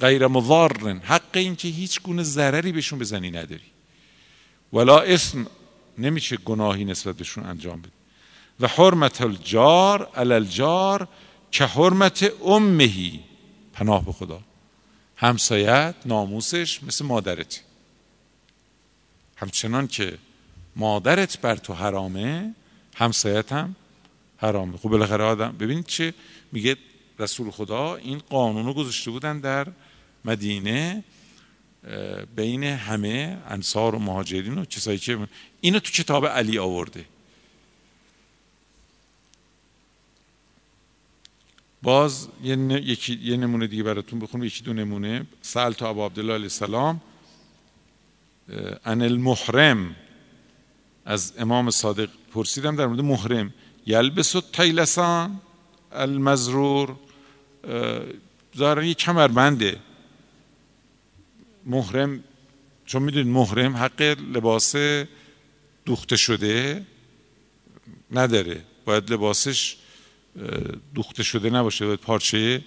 غیر 0.00 0.26
مضارن 0.26 0.98
حق 0.98 1.30
این 1.34 1.56
که 1.56 1.68
هیچ 1.68 2.00
گونه 2.00 2.22
ضرری 2.22 2.72
بهشون 2.72 2.98
بزنی 2.98 3.30
نداری. 3.30 3.72
ولا 4.72 5.00
اسم 5.00 5.46
نمیشه 5.98 6.36
گناهی 6.36 6.84
نسبت 6.84 7.16
بهشون 7.16 7.44
انجام 7.44 7.80
بده. 7.80 7.92
و 8.60 8.68
حرمت 8.68 9.20
الجار 9.20 10.10
علی 10.16 10.32
الجار 10.32 11.08
که 11.50 11.64
حرمت 11.64 12.32
امهی. 12.44 13.20
پناه 13.72 14.04
به 14.04 14.12
خدا. 14.12 14.40
همسایت 15.16 15.94
ناموسش 16.04 16.82
مثل 16.82 17.04
مادرت 17.04 17.60
همچنان 19.36 19.86
که 19.86 20.18
مادرت 20.76 21.40
بر 21.40 21.56
تو 21.56 21.74
حرامه 21.74 22.54
همسایت 22.94 23.52
هم 23.52 23.76
حرامه. 24.36 24.76
خب 24.76 24.88
بالاخره 24.88 25.24
آدم 25.24 25.56
ببینید 25.60 25.86
چه 25.86 26.14
میگه 26.52 26.76
رسول 27.18 27.50
خدا 27.50 27.96
این 27.96 28.18
قانون 28.18 28.66
رو 28.66 28.74
گذاشته 28.74 29.10
بودن 29.10 29.40
در 29.40 29.66
مدینه 30.24 31.04
بین 32.36 32.64
همه 32.64 33.38
انصار 33.48 33.94
و 33.94 33.98
مهاجرین 33.98 34.58
و 34.58 34.64
کسایی 34.64 34.98
که 34.98 35.28
اینو 35.60 35.78
تو 35.78 35.90
کتاب 35.92 36.26
علی 36.26 36.58
آورده. 36.58 37.04
باز 41.82 42.28
یه, 42.42 42.56
یکی... 42.56 43.18
یه 43.22 43.36
نمونه 43.36 43.66
دیگه 43.66 43.82
براتون 43.82 44.18
بخونم 44.18 44.44
یکی 44.44 44.64
دو 44.64 44.72
نمونه. 44.72 45.26
سال 45.42 45.72
تا 45.72 45.88
ابو 45.88 46.06
عبدالله 46.06 46.32
علیه 46.32 46.44
السلام 46.44 47.00
ان 48.84 49.02
المحرم. 49.02 49.96
از 51.04 51.32
امام 51.38 51.70
صادق 51.70 52.08
پرسیدم 52.34 52.76
در 52.76 52.86
مورد 52.86 53.00
محرم. 53.00 53.54
یلبس 53.86 54.32
تیلسان 54.52 55.40
المزرور. 55.92 56.96
ظاهرا 58.56 58.84
یه 58.84 58.94
کمربنده. 58.94 59.78
محرم 61.66 62.24
چون 62.86 63.02
می‌دونید 63.02 63.32
محرم 63.32 63.76
حق 63.76 64.02
لباس 64.34 64.74
دوخته 65.84 66.16
شده 66.16 66.86
نداره. 68.10 68.64
باید 68.84 69.12
لباسش 69.12 69.76
دوخته 70.94 71.22
شده 71.22 71.50
نباشه 71.50 71.86
باید 71.86 71.98
پارچه 71.98 72.64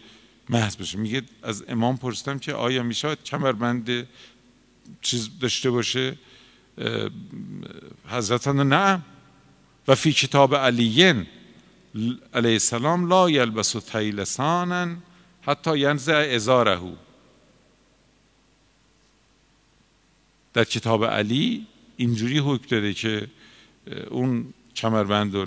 محض 0.50 0.78
باشه. 0.78 0.98
میگه 0.98 1.22
از 1.44 1.64
امام 1.68 1.98
پرسیدم 1.98 2.40
که 2.40 2.54
آیا 2.54 2.84
میشه 2.84 3.16
کمربند 3.16 4.08
چیز 5.02 5.30
داشته 5.40 5.70
باشه 5.70 6.18
حضرت 8.08 8.48
نه. 8.48 9.02
و 9.88 9.96
فی 9.96 10.14
کتاب 10.14 10.56
علیین 10.56 11.26
علیه 12.34 12.52
السلام 12.52 13.08
لا 13.10 13.30
یلبس 13.30 13.72
تیلسانا 13.72 14.96
حتی 15.42 15.80
ینزع 15.80 16.32
ازاره 16.36 16.80
در 20.54 20.64
کتاب 20.64 21.06
علی 21.06 21.68
اینجوری 21.98 22.40
حکم 22.40 22.66
داده 22.70 22.94
که 22.94 23.28
اون 24.10 24.54
کمربند 24.76 25.36
رو 25.36 25.46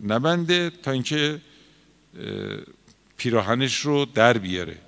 نبنده 0.00 0.70
تا 0.70 0.90
اینکه 0.90 1.40
پیراهنش 3.16 3.80
رو 3.80 4.04
در 4.04 4.38
بیاره. 4.38 4.78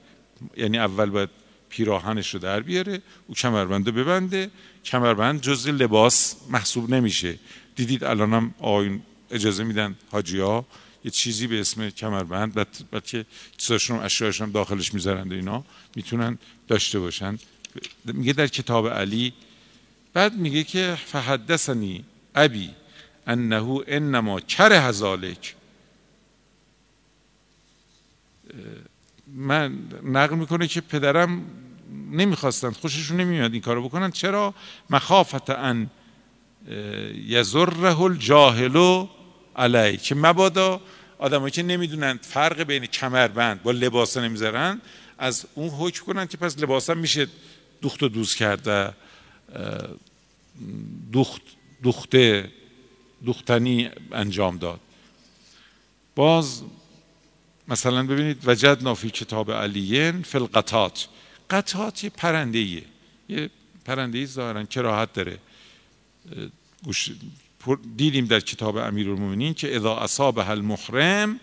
یعنی 0.56 0.78
اول 0.78 1.10
باید 1.10 1.28
پیراهنش 1.68 2.34
رو 2.34 2.40
در 2.40 2.60
بیاره 2.60 3.02
او 3.26 3.34
کمربند 3.34 3.86
رو 3.86 3.92
ببنده. 3.92 4.50
کمربند 4.84 5.40
جز 5.40 5.68
لباس 5.68 6.36
محسوب 6.50 6.90
نمیشه. 6.90 7.38
دیدید 7.76 8.04
الانم 8.04 8.54
آین 8.58 9.02
اجازه 9.30 9.64
میدن؟ 9.64 9.96
حاجی 10.10 10.40
ها 10.40 10.66
یه 11.04 11.10
چیزی 11.10 11.46
به 11.46 11.60
اسم 11.60 11.90
کمربند 11.90 12.54
بعد 12.90 13.04
که 13.06 13.26
چیزاشون 13.56 13.98
اشیاشون 13.98 14.50
داخلش 14.50 14.94
می‌ذارند 14.94 15.32
اینا 15.32 15.64
می‌تونن 15.96 16.38
داشته 16.68 16.98
باشن. 17.00 17.38
میگه 18.04 18.32
در 18.32 18.46
کتاب 18.46 18.88
علی 18.88 19.32
بعد 20.12 20.34
میگه 20.34 20.64
که 20.64 20.98
فحدثنی 21.06 22.04
ابی 22.34 22.70
انه 23.26 23.80
انما 23.86 24.40
کره 24.40 24.92
ذالک 24.92 25.54
من 29.26 29.78
نقل 30.02 30.36
می‌کنه 30.36 30.68
که 30.68 30.80
پدرم 30.80 31.44
نمی‌خواستند 32.10 32.72
خوششون 32.72 33.16
نمیاد 33.16 33.52
این 33.52 33.62
کارو 33.62 33.88
بکنن. 33.88 34.10
چرا؟ 34.10 34.54
مخافت 34.90 35.50
ان 35.50 35.90
یزره 37.26 38.00
الجاهلو 38.00 39.08
علی 39.56 39.96
که 39.96 40.14
مبادا 40.14 40.80
آدمایی 41.18 41.50
که 41.50 41.62
نمی‌دونن 41.62 42.18
فرق 42.22 42.62
بین 42.62 42.86
کمربند 42.86 43.62
با 43.62 43.70
لباس 43.70 44.16
نمی‌ذارن 44.16 44.80
از 45.18 45.46
اون 45.54 45.68
حکم 45.68 46.04
کنن 46.04 46.26
که 46.26 46.36
پس 46.36 46.58
لباس 46.58 46.90
هم 46.90 46.98
میشه 46.98 47.26
دوخت 47.80 48.02
و 48.02 48.08
دوز 48.08 48.34
کرده 48.34 48.92
دوخت 51.12 51.42
دوخته 51.82 52.50
دوختنی 53.24 53.90
انجام 54.12 54.58
داد. 54.58 54.80
باز 56.14 56.62
مثلا 57.68 58.02
ببینید 58.02 58.42
وجد 58.44 58.82
نافی 58.82 59.10
کتاب 59.10 59.52
علیین 59.52 60.22
فی 60.22 60.38
القطات. 60.38 61.08
قطات 61.50 62.04
یه 62.04 62.10
پرنده. 62.10 62.82
یه 63.28 63.50
پرنده 63.84 64.18
ای 64.18 64.26
ظاهرا 64.26 64.64
کراهت 64.64 65.12
داره. 65.12 65.38
دیدیم 67.96 68.26
در 68.26 68.40
کتاب 68.40 68.76
امیرالمومنین 68.76 69.54
که 69.54 69.76
اذا 69.76 69.96
اصابه 69.96 70.50
المحرم 70.50 71.40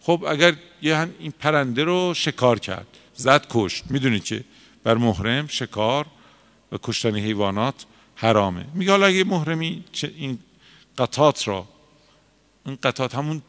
خب 0.00 0.24
اگر 0.28 0.56
یه 0.82 1.08
این 1.18 1.32
پرنده 1.38 1.84
رو 1.84 2.14
شکار 2.14 2.58
کرد 2.58 2.86
زد 3.14 3.46
کشت. 3.50 3.84
می‌دونید 3.90 4.24
که 4.24 4.44
بر 4.84 4.94
محرم 4.94 5.46
شکار 5.46 6.06
و 6.72 6.78
کشتن 6.82 7.16
حیوانات 7.16 7.84
حرامه. 8.14 8.66
میگه 8.74 8.90
حالا 8.90 9.06
اگه 9.06 9.24
محرمی 9.24 9.84
این 10.02 10.38
قطات 10.98 11.48
را 11.48 11.68
این 12.66 12.78
قطات 12.82 13.14
همون 13.14 13.42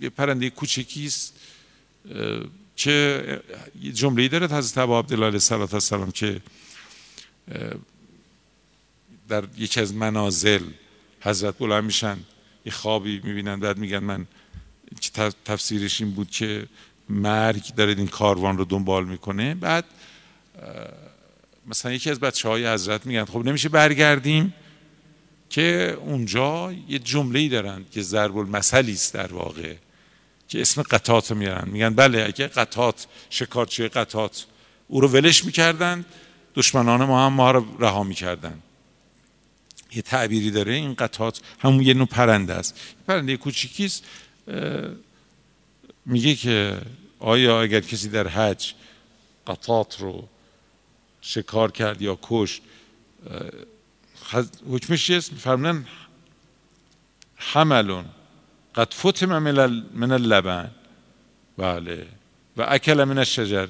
یه 0.00 0.08
پرنده 0.10 0.50
کوچکی 0.50 1.06
است 1.06 1.34
که 2.76 3.42
جمله 3.92 4.28
داره 4.28 4.46
حضرت 4.46 4.78
ابو 4.78 4.98
عبدالله 4.98 5.26
علیه 5.26 5.74
السلام 5.74 6.10
که 6.10 6.40
در 9.28 9.44
یکی 9.56 9.80
از 9.80 9.94
منازل 9.94 10.62
حضرت 11.20 11.58
بلند 11.58 11.84
میشن 11.84 12.18
یه 12.66 12.72
خوابی 12.72 13.20
می‌بینن 13.24 13.60
بعد 13.60 13.78
میگن 13.78 13.98
من 13.98 14.26
تفسیرش 15.44 16.00
این 16.00 16.10
بود 16.10 16.30
که 16.30 16.66
مرگ 17.08 17.74
داره 17.74 17.94
این 17.96 18.06
کاروان 18.06 18.58
رو 18.58 18.64
دنبال 18.64 19.04
می‌کنه. 19.04 19.54
بعد 19.54 19.84
مثلا 21.66 21.92
یکی 21.92 22.10
از 22.10 22.20
بچه 22.20 22.48
های 22.48 22.66
حضرت 22.66 23.06
میگن 23.06 23.24
خب 23.24 23.44
نمیشه 23.44 23.68
برگردیم 23.68 24.54
که 25.50 25.98
اونجا 26.00 26.74
یه 26.88 26.98
جمله 26.98 27.48
دارن 27.48 27.84
که 27.90 28.02
ضرب 28.02 28.36
المثلی 28.36 28.92
است 28.92 29.14
در 29.14 29.32
واقع. 29.32 29.74
که 30.48 30.60
اسم 30.60 30.82
قطات 30.82 31.32
میارن. 31.32 31.68
میگن 31.68 31.94
بله 31.94 32.24
اگه 32.24 32.46
قطات 32.46 33.06
شکارچی 33.30 33.88
قطات 33.88 34.46
او 34.88 35.00
رو 35.00 35.08
ولش 35.08 35.44
می‌کردن 35.44 36.04
دشمنان 36.54 37.04
ما 37.04 37.26
هم 37.26 37.32
ما 37.32 37.50
رو 37.50 37.76
رها 37.78 38.02
می‌کردن. 38.02 38.62
یه 39.92 40.02
تعبیری 40.02 40.50
داره 40.50 40.72
این 40.72 40.94
قطات 40.94 41.40
همون 41.58 41.80
یه 41.80 41.94
نوع 41.94 42.06
پرنده 42.06 42.54
است. 42.54 42.74
پرنده 43.08 43.36
کوچیکیست 43.36 44.04
میگه 46.06 46.34
که 46.34 46.80
آیا 47.18 47.62
اگر 47.62 47.80
کسی 47.80 48.08
در 48.08 48.28
حج 48.28 48.72
قطات 49.46 50.00
رو 50.00 50.28
شکار 51.20 51.72
کرد 51.72 52.02
یا 52.02 52.18
کشت 52.22 52.62
حکمش 54.70 55.06
چیست 55.06 55.32
فرمودن 55.34 55.86
حملون. 57.36 58.04
قد 58.76 58.94
فتم 58.94 59.38
من 59.94 60.12
اللبن. 60.12 60.70
بله. 61.58 62.06
و 62.56 62.66
اکل 62.68 63.04
من 63.04 63.18
الشجر. 63.18 63.68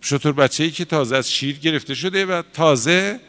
شطور 0.00 0.32
بچه 0.32 0.64
ای 0.64 0.70
که 0.70 0.84
تازه 0.84 1.16
از 1.16 1.32
شیر 1.32 1.58
گرفته 1.58 1.94
شده 1.94 2.26
و 2.26 2.42
تازه 2.52 3.20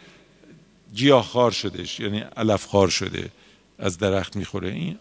گیاهخوار 0.96 1.52
شدهش 1.52 2.00
یعنی 2.00 2.20
علفخوار 2.20 2.90
شده 2.90 3.32
از 3.80 3.98
درخت 3.98 4.36
می‌خوره. 4.36 4.70
این 4.70 4.98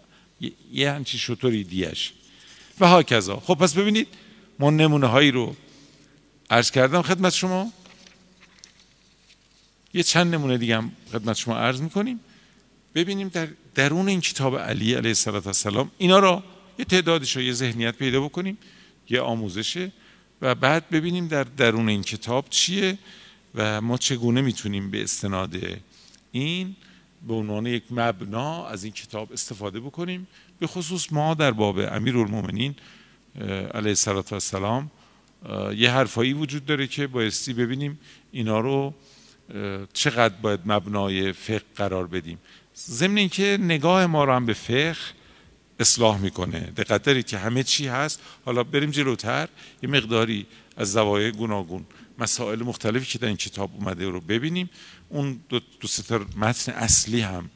یه 0.72 0.92
همچی 0.92 1.18
شطوری 1.18 1.64
دیش 1.64 2.12
و 2.80 2.88
ها 2.88 3.02
کذا 3.02 3.40
خب 3.40 3.54
پس 3.54 3.74
ببینید 3.74 4.08
ما 4.58 4.70
نمونه 4.70 5.06
هایی 5.06 5.30
رو 5.30 5.56
عرض 6.50 6.70
کردم 6.70 7.02
خدمت 7.02 7.32
شما. 7.32 7.72
یه 9.94 10.02
چند 10.02 10.34
نمونه 10.34 10.58
دیگه 10.58 10.76
هم 10.76 10.92
خدمت 11.12 11.36
شما 11.36 11.56
عرض 11.56 11.80
می‌کنیم. 11.80 12.20
ببینیم 12.94 13.28
در 13.28 13.48
درون 13.74 14.08
این 14.08 14.20
کتاب 14.20 14.58
علی 14.58 14.94
علیه 14.94 15.14
السلام 15.26 15.90
اینا 15.98 16.18
را 16.18 16.42
یه 16.78 16.84
تعدادش 16.84 17.36
رو 17.36 17.42
یه 17.42 17.52
ذهنیت 17.52 17.96
پیدا 17.96 18.20
بکنیم 18.20 18.58
یه 19.10 19.20
آموزشه 19.20 19.92
و 20.42 20.54
بعد 20.54 20.90
ببینیم 20.90 21.28
در 21.28 21.44
درون 21.44 21.88
این 21.88 22.02
کتاب 22.02 22.46
چیه 22.50 22.98
و 23.54 23.80
ما 23.80 23.96
چگونه 23.96 24.40
می‌تونیم 24.40 24.90
به 24.90 25.02
استناد 25.02 25.56
این 26.32 26.76
به 27.28 27.34
عنوان 27.34 27.66
یک 27.66 27.82
مبنا 27.90 28.66
از 28.66 28.84
این 28.84 28.92
کتاب 28.92 29.32
استفاده 29.32 29.80
بکنیم. 29.80 30.26
به 30.58 30.66
خصوص 30.66 31.12
ما 31.12 31.34
در 31.34 31.50
باب 31.50 31.78
امیرالمومنین 31.78 32.74
علیه 33.74 33.96
السلام 34.32 34.90
یه 35.76 35.90
حرفایی 35.90 36.32
وجود 36.32 36.66
داره 36.66 36.86
که 36.86 37.06
بایستی 37.06 37.52
ببینیم 37.52 37.98
اینا 38.32 38.60
رو 38.60 38.94
چقدر 39.92 40.34
باید 40.42 40.60
مبنای 40.66 41.32
فقه 41.32 41.64
قرار 41.76 42.06
بدیم. 42.06 42.38
ضمن 42.88 43.18
اینکه 43.18 43.58
نگاه 43.60 44.06
ما 44.06 44.24
رو 44.24 44.32
هم 44.32 44.46
به 44.46 44.52
فقه 44.52 44.96
اصلاح 45.80 46.18
می‌کنه. 46.18 46.60
دقت 46.60 47.02
دارید 47.02 47.26
که 47.26 47.38
همه 47.38 47.62
چی 47.62 47.86
هست. 47.86 48.20
حالا 48.44 48.64
بریم 48.64 48.90
جلوتر. 48.90 49.48
یه 49.82 49.88
مقداری 49.88 50.46
از 50.76 50.92
زوایای 50.92 51.32
گوناگون 51.32 51.86
مسائل 52.18 52.62
مختلفی 52.62 53.06
که 53.06 53.18
در 53.18 53.28
این 53.28 53.36
کتاب 53.36 53.70
اومده 53.74 54.08
رو 54.08 54.20
ببینیم. 54.20 54.70
اون 55.08 55.40
دو, 55.48 55.60
دو 55.80 55.88
ستر 55.88 56.20
متن 56.36 56.72
اصلی 56.72 57.20
هم 57.20 57.50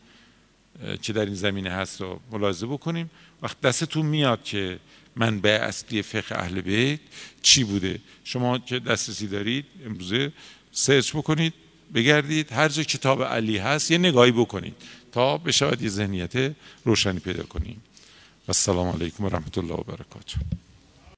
که 1.03 1.12
در 1.12 1.25
این 1.25 1.35
زمینه 1.35 1.70
هست 1.70 2.01
رو 2.01 2.20
ملاحظه 2.31 2.66
بکنیم. 2.66 3.11
وقت 3.43 3.61
دستتون 3.61 4.07
میاد 4.07 4.45
که 4.45 4.79
منبع 5.16 5.59
اصلی 5.62 6.03
فقه 6.03 6.39
اهل 6.39 6.61
بیت 6.61 7.01
چی 7.43 7.64
بوده؟ 7.64 8.01
شما 8.25 8.59
که 8.59 8.79
دسترسی 8.79 9.27
دارید 9.27 9.64
امروزه 9.87 10.33
سرچ 10.72 11.16
بکنید 11.16 11.55
بگردید. 11.95 12.53
هر 12.53 12.68
جا 12.68 12.83
کتاب 12.83 13.22
علی 13.22 13.59
هست 13.59 13.91
یه 13.91 13.99
نگاهی 13.99 14.33
بکنید. 14.33 14.75
تا 15.14 15.38
بشود 15.38 15.82
یه 15.82 15.88
ذهنیت 15.88 16.54
روشنی 16.84 17.18
پیدا 17.18 17.42
کنیم. 17.42 17.82
و 18.48 18.50
السلام 18.50 18.88
علیکم 18.88 19.24
و 19.24 19.28
رحمت 19.28 19.58
الله 19.58 19.74
و 19.74 19.82
برکاته. 19.82 20.36